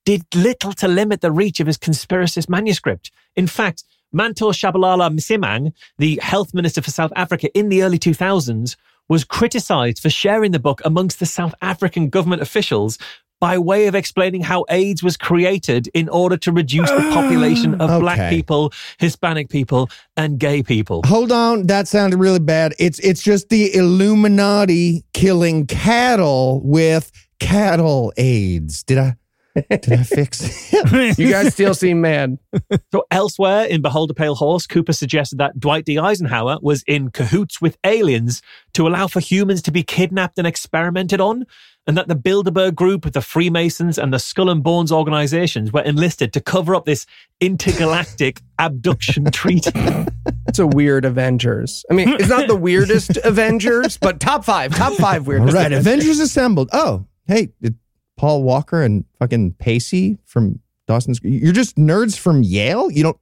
[0.07, 3.11] did little to limit the reach of his conspiracist manuscript.
[3.35, 3.83] In fact,
[4.13, 8.77] Manto Tshabalala-Msimang, the health minister for South Africa in the early 2000s,
[9.09, 12.97] was criticized for sharing the book amongst the South African government officials
[13.41, 17.89] by way of explaining how AIDS was created in order to reduce the population of
[17.89, 21.01] ah, black people, Hispanic people, and gay people.
[21.05, 22.73] Hold on, that sounded really bad.
[22.79, 28.83] It's it's just the Illuminati killing cattle with cattle aids.
[28.83, 29.17] Did I
[29.69, 31.17] did I fix it?
[31.17, 32.37] You guys still seem mad.
[32.91, 35.97] So elsewhere in Behold a Pale Horse, Cooper suggested that Dwight D.
[35.97, 38.41] Eisenhower was in cahoots with aliens
[38.73, 41.45] to allow for humans to be kidnapped and experimented on,
[41.87, 46.33] and that the Bilderberg Group, the Freemasons, and the Skull and Bones organizations were enlisted
[46.33, 47.05] to cover up this
[47.39, 49.71] intergalactic abduction treaty.
[50.47, 51.85] It's a weird Avengers.
[51.89, 55.53] I mean, it's not the weirdest Avengers, but top five, top five All weirdest.
[55.55, 55.87] right, Avengers.
[55.87, 56.69] Avengers Assembled.
[56.73, 57.75] Oh, hey, did
[58.17, 62.91] Paul Walker and fucking Pacey from Dawson's You're just nerds from Yale?
[62.91, 63.17] You don't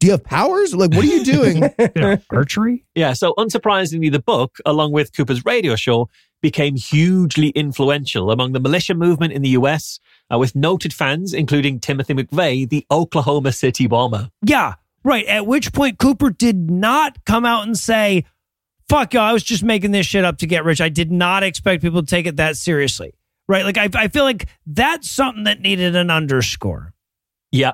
[0.00, 0.74] do you have powers?
[0.74, 1.62] Like what are you doing?
[1.94, 2.84] You know, archery.
[2.94, 6.08] Yeah, so unsurprisingly, the book, along with Cooper's radio show,
[6.40, 9.98] became hugely influential among the militia movement in the US,
[10.32, 14.30] uh, with noted fans, including Timothy McVeigh, the Oklahoma City bomber.
[14.42, 14.74] Yeah,
[15.04, 15.26] right.
[15.26, 18.24] At which point Cooper did not come out and say,
[18.88, 20.80] fuck you, I was just making this shit up to get rich.
[20.80, 23.14] I did not expect people to take it that seriously.
[23.50, 23.64] Right?
[23.64, 26.94] Like, I, I feel like that's something that needed an underscore.
[27.50, 27.72] Yeah.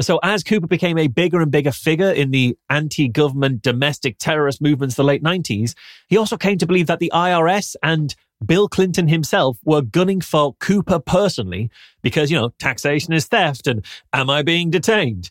[0.00, 4.94] So as Cooper became a bigger and bigger figure in the anti-government domestic terrorist movements
[4.94, 5.74] of the late 90s,
[6.06, 10.54] he also came to believe that the IRS and Bill Clinton himself were gunning for
[10.54, 11.70] Cooper personally
[12.00, 13.84] because, you know, taxation is theft and
[14.14, 15.30] am I being detained?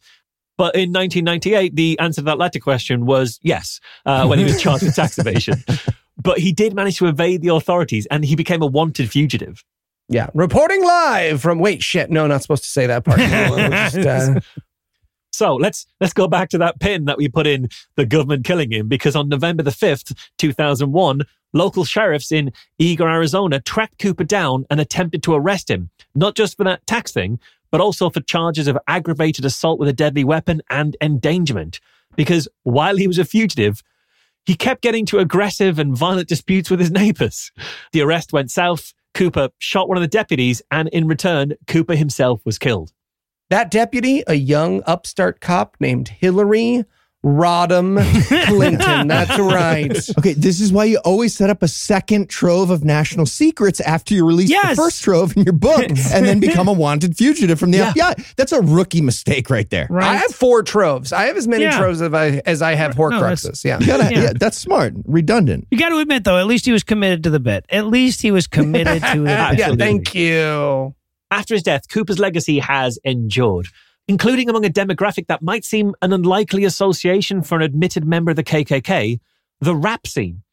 [0.55, 4.61] But in 1998, the answer to that latter question was yes, uh, when he was
[4.61, 5.63] charged with tax evasion.
[6.21, 9.63] But he did manage to evade the authorities and he became a wanted fugitive.
[10.09, 11.59] Yeah, reporting live from.
[11.59, 12.09] Wait, shit.
[12.09, 13.19] No, not supposed to say that part.
[13.93, 14.39] Just, uh,
[15.37, 18.71] So let's let's go back to that pin that we put in the government killing
[18.71, 21.21] him because on November the 5th, 2001,
[21.53, 22.51] local sheriffs in
[22.81, 27.11] Eagar, Arizona tracked Cooper down and attempted to arrest him, not just for that tax
[27.11, 27.39] thing,
[27.69, 31.79] but also for charges of aggravated assault with a deadly weapon and endangerment.
[32.15, 33.83] Because while he was a fugitive,
[34.47, 37.51] he kept getting to aggressive and violent disputes with his neighbors.
[37.91, 38.93] The arrest went south.
[39.13, 42.93] Cooper shot one of the deputies, and in return, Cooper himself was killed.
[43.49, 46.85] that deputy, a young upstart cop named Hillary
[47.27, 47.97] Rodham
[48.47, 49.07] Clinton.
[49.07, 49.91] That's right.
[50.17, 54.13] Okay, this is why you always set up a second trove of national secrets after
[54.13, 54.69] you release Yes.
[54.77, 57.91] the first trove in your book and then become a wanted fugitive from the Yeah.
[57.93, 58.35] FBI.
[58.37, 59.87] That's a rookie mistake right there.
[59.89, 60.05] Right.
[60.07, 61.11] I have four troves.
[61.11, 61.77] I have as many Yeah.
[61.77, 63.63] troves as I, as I have No, that's- Horcruxes.
[63.65, 63.79] yeah.
[63.79, 64.21] Gotta- Yeah.
[64.21, 64.93] yeah, that's smart.
[65.05, 65.67] Redundant.
[65.69, 67.65] You got to admit, though, at least he was committed to the bit.
[67.69, 69.59] At least he was committed to it.
[69.59, 70.95] yeah, thank you.
[71.29, 73.67] After his death, Cooper's legacy has endured,
[74.07, 78.37] including among a demographic that might seem an unlikely association for an admitted member of
[78.37, 79.19] the KKK,
[79.59, 80.43] the rap scene.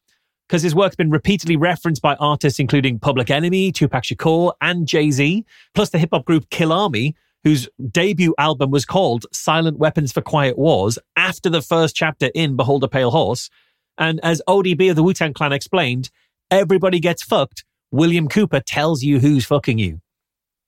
[0.47, 5.09] Because his work's been repeatedly referenced by artists including Public Enemy, Tupac Shakur, and Jay
[5.09, 5.43] Z,
[5.73, 10.57] plus the hip hop group Killarmy, whose debut album was called Silent Weapons for Quiet
[10.57, 13.49] Wars after the first chapter in Behold a Pale Horse.
[13.97, 16.09] And as ODB of the Wu Tang Clan explained,
[16.51, 17.63] everybody gets fucked.
[17.91, 20.01] William Cooper tells you who's fucking you.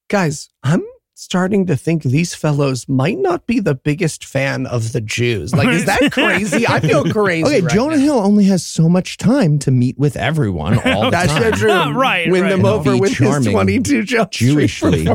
[0.07, 0.83] Guys, I'm
[1.19, 5.51] starting to think these fellows might not be the biggest fan of the Jews.
[5.53, 6.67] Like, is that crazy?
[6.67, 7.43] I feel crazy.
[7.43, 8.03] Okay, right Jonah now.
[8.03, 11.53] Hill only has so much time to meet with everyone all the That's time.
[11.53, 11.91] true.
[11.91, 12.49] Right, Win right.
[12.49, 15.07] them And over be with his 22 Jump Street Jewishly,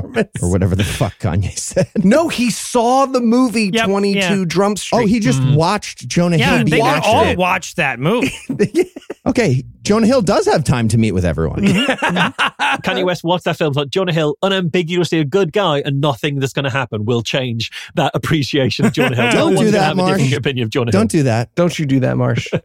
[0.42, 1.88] or whatever the fuck Kanye said.
[2.04, 4.44] No, he saw the movie Yep, 22 yeah.
[4.44, 4.98] Drum Street.
[4.98, 5.54] Oh, he just mm-hmm.
[5.54, 7.38] watched Jonah Yeah, Hill be they watched all it.
[7.38, 8.32] watched that movie.
[9.24, 11.60] Okay, Jonah Hill does have time to meet with everyone.
[11.60, 12.06] Mm-hmm.
[12.16, 12.82] Mm-hmm.
[12.82, 16.52] Kanye West watched that film, thought Jonah Hill unambiguously a good guy, and nothing that's
[16.52, 19.30] going to happen will change that appreciation of Jonah Hill.
[19.32, 20.32] Don't no do that, have a different Marsh.
[20.32, 21.20] opinion of Jonah Don't Hill.
[21.20, 21.54] do that.
[21.54, 22.48] Don't you do that, Marsh.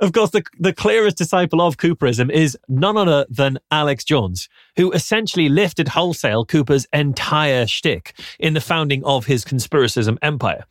[0.00, 4.92] Of course, the, the clearest disciple of Cooperism is none other than Alex Jones, who
[4.92, 10.64] essentially lifted wholesale Cooper's entire shtick in the founding of his conspiracism empire.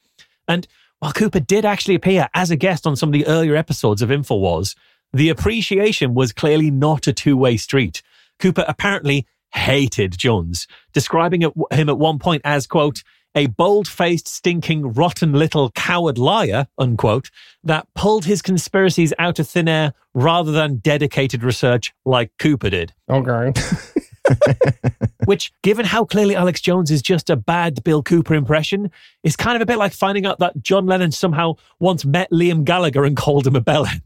[0.47, 0.67] And
[0.99, 4.09] while Cooper did actually appear as a guest on some of the earlier episodes of
[4.09, 4.75] InfoWars,
[5.11, 8.03] the appreciation was clearly not a two way street.
[8.37, 13.03] Cooper apparently hated Jones, describing him at one point as, quote,
[13.35, 17.29] a bold faced, stinking, rotten little coward liar, unquote,
[17.63, 22.93] that pulled his conspiracies out of thin air rather than dedicated research like Cooper did.
[23.09, 23.51] okay.
[25.25, 28.91] Which, given how clearly Alex Jones is just a bad Bill Cooper impression,
[29.23, 32.63] is kind of a bit like finding out that John Lennon somehow once met Liam
[32.63, 34.01] Gallagher and called him a bellend.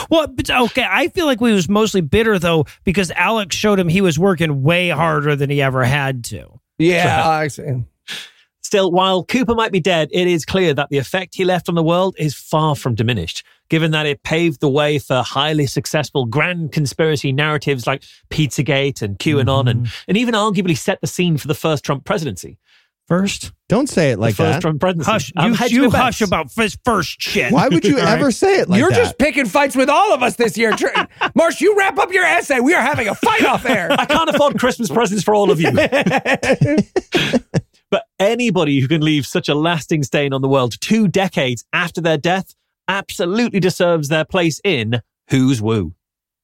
[0.10, 0.86] well, okay.
[0.88, 4.62] I feel like we was mostly bitter though because Alex showed him he was working
[4.62, 6.60] way harder than he ever had to.
[6.78, 7.84] Yeah, I see.
[8.70, 11.74] Still, while Cooper might be dead, it is clear that the effect he left on
[11.74, 16.24] the world is far from diminished, given that it paved the way for highly successful
[16.24, 19.68] grand conspiracy narratives like Pizzagate and QAnon, mm-hmm.
[19.68, 22.58] and, and even arguably set the scene for the first Trump presidency.
[23.08, 24.60] First, Don't say it like the first that.
[24.60, 25.10] Trump presidency.
[25.10, 25.32] hush.
[25.36, 27.52] I'm You, you hush about his first shit.
[27.52, 28.18] Why would you All right.
[28.20, 28.78] ever say it like that?
[28.78, 30.70] You're just picking fights with all of us this year.
[30.70, 30.86] Tr-
[31.34, 32.60] Marsh, you wrap up your essay.
[32.60, 33.88] We are having a fight off air.
[33.90, 35.72] I can't afford Christmas presents for all of you.
[37.90, 42.00] but anybody who can leave such a lasting stain on the world two decades after
[42.00, 42.54] their death
[42.88, 45.94] absolutely deserves their place in Who's Woo.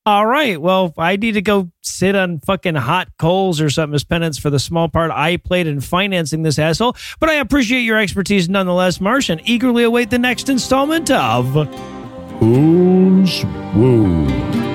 [0.06, 0.60] All right.
[0.60, 4.50] Well, I need to go sit on fucking hot coals or something as penance for
[4.50, 6.94] the small part I played in financing this asshole.
[7.18, 11.52] But I appreciate your expertise nonetheless, Marsh, and eagerly await the next installment of
[12.38, 13.44] Who's
[13.74, 14.65] Woo?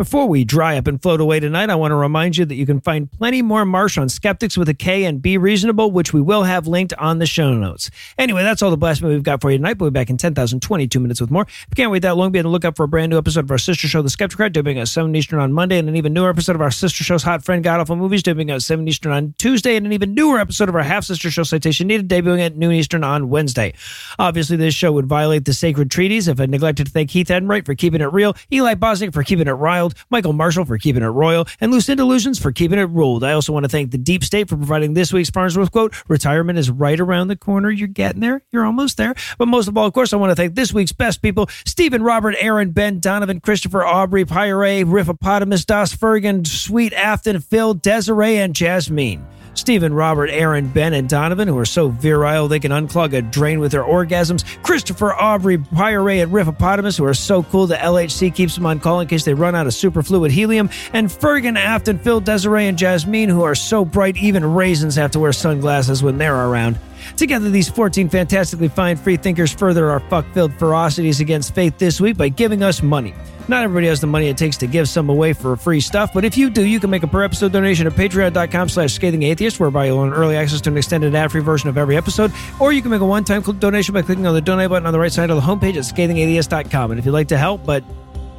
[0.00, 2.64] Before we dry up and float away tonight, I want to remind you that you
[2.64, 6.22] can find plenty more Marsh on Skeptics with a K and Be Reasonable, which we
[6.22, 7.90] will have linked on the show notes.
[8.16, 9.78] Anyway, that's all the blasphemy we've got for you tonight.
[9.78, 11.42] We'll be back in 10,022 minutes with more.
[11.42, 13.44] If you can't wait that long, be on the lookout for a brand new episode
[13.44, 16.14] of our sister show, The Skepticrat, debuting at 7 Eastern on Monday, and an even
[16.14, 19.12] newer episode of our sister show's Hot Friend God Awful Movies, debuting at 7 Eastern
[19.12, 22.40] on Tuesday, and an even newer episode of our half sister show, Citation Needed, debuting
[22.40, 23.74] at noon Eastern on Wednesday.
[24.18, 27.66] Obviously, this show would violate the sacred treaties if I neglected to thank Heath Enright
[27.66, 31.06] for keeping it real, Eli Bosnick for keeping it riled, Michael Marshall for keeping it
[31.06, 33.24] royal, and Lucinda Illusions for keeping it ruled.
[33.24, 36.58] I also want to thank the Deep State for providing this week's Farnsworth quote Retirement
[36.58, 37.70] is right around the corner.
[37.70, 38.42] You're getting there.
[38.50, 39.14] You're almost there.
[39.38, 42.02] But most of all, of course, I want to thank this week's best people Stephen,
[42.02, 48.54] Robert, Aaron, Ben, Donovan, Christopher, Aubrey, Pyre, Riffopotamus, Das Fergan, Sweet Afton, Phil, Desiree, and
[48.54, 49.26] Jasmine.
[49.54, 53.60] Stephen, Robert, Aaron, Ben, and Donovan, who are so virile they can unclog a drain
[53.60, 54.44] with their orgasms.
[54.62, 59.00] Christopher, Aubrey, Pyre, and Riffopotamus, who are so cool the LHC keeps them on call
[59.00, 60.70] in case they run out of superfluid helium.
[60.92, 65.18] And Fergan, Afton, Phil, Desiree, and Jasmine, who are so bright even raisins have to
[65.18, 66.78] wear sunglasses when they're around.
[67.16, 72.00] Together, these 14 fantastically fine free thinkers further our fuck filled ferocities against faith this
[72.00, 73.14] week by giving us money.
[73.48, 76.24] Not everybody has the money it takes to give some away for free stuff, but
[76.24, 79.58] if you do, you can make a per episode donation at patreon.com slash scathing atheist,
[79.58, 82.72] whereby you'll earn early access to an extended ad free version of every episode, or
[82.72, 85.00] you can make a one time donation by clicking on the donate button on the
[85.00, 86.92] right side of the homepage at scathingatheist.com.
[86.92, 87.82] And if you'd like to help, but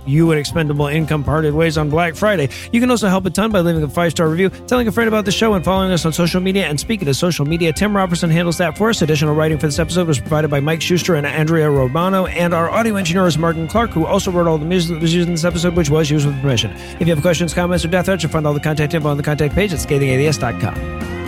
[0.06, 2.50] you and Expendable Income parted ways on Black Friday.
[2.72, 5.08] You can also help a ton by leaving a five star review, telling a friend
[5.08, 6.68] about the show, and following us on social media.
[6.68, 9.02] And speaking of social media, Tim Robertson handles that for us.
[9.02, 12.70] Additional writing for this episode was provided by Mike Schuster and Andrea Romano, and our
[12.70, 15.34] audio engineer is Morgan Clarke, who also wrote all the music that was used in
[15.34, 16.72] this episode, which was used with permission.
[17.00, 19.18] If you have questions, comments, or death threats, you'll find all the contact info on
[19.18, 21.21] the contact page at scathingatheist.com.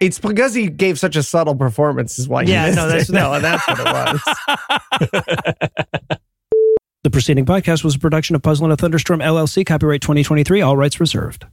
[0.00, 2.42] It's because he gave such a subtle performance, is why.
[2.42, 3.12] you Yeah, missed no, that's- it.
[3.12, 3.84] no, that's what it
[5.10, 6.18] was.
[7.04, 10.76] The preceding podcast was a production of Puzzle and a Thunderstorm LLC, copyright 2023, all
[10.76, 11.46] rights reserved.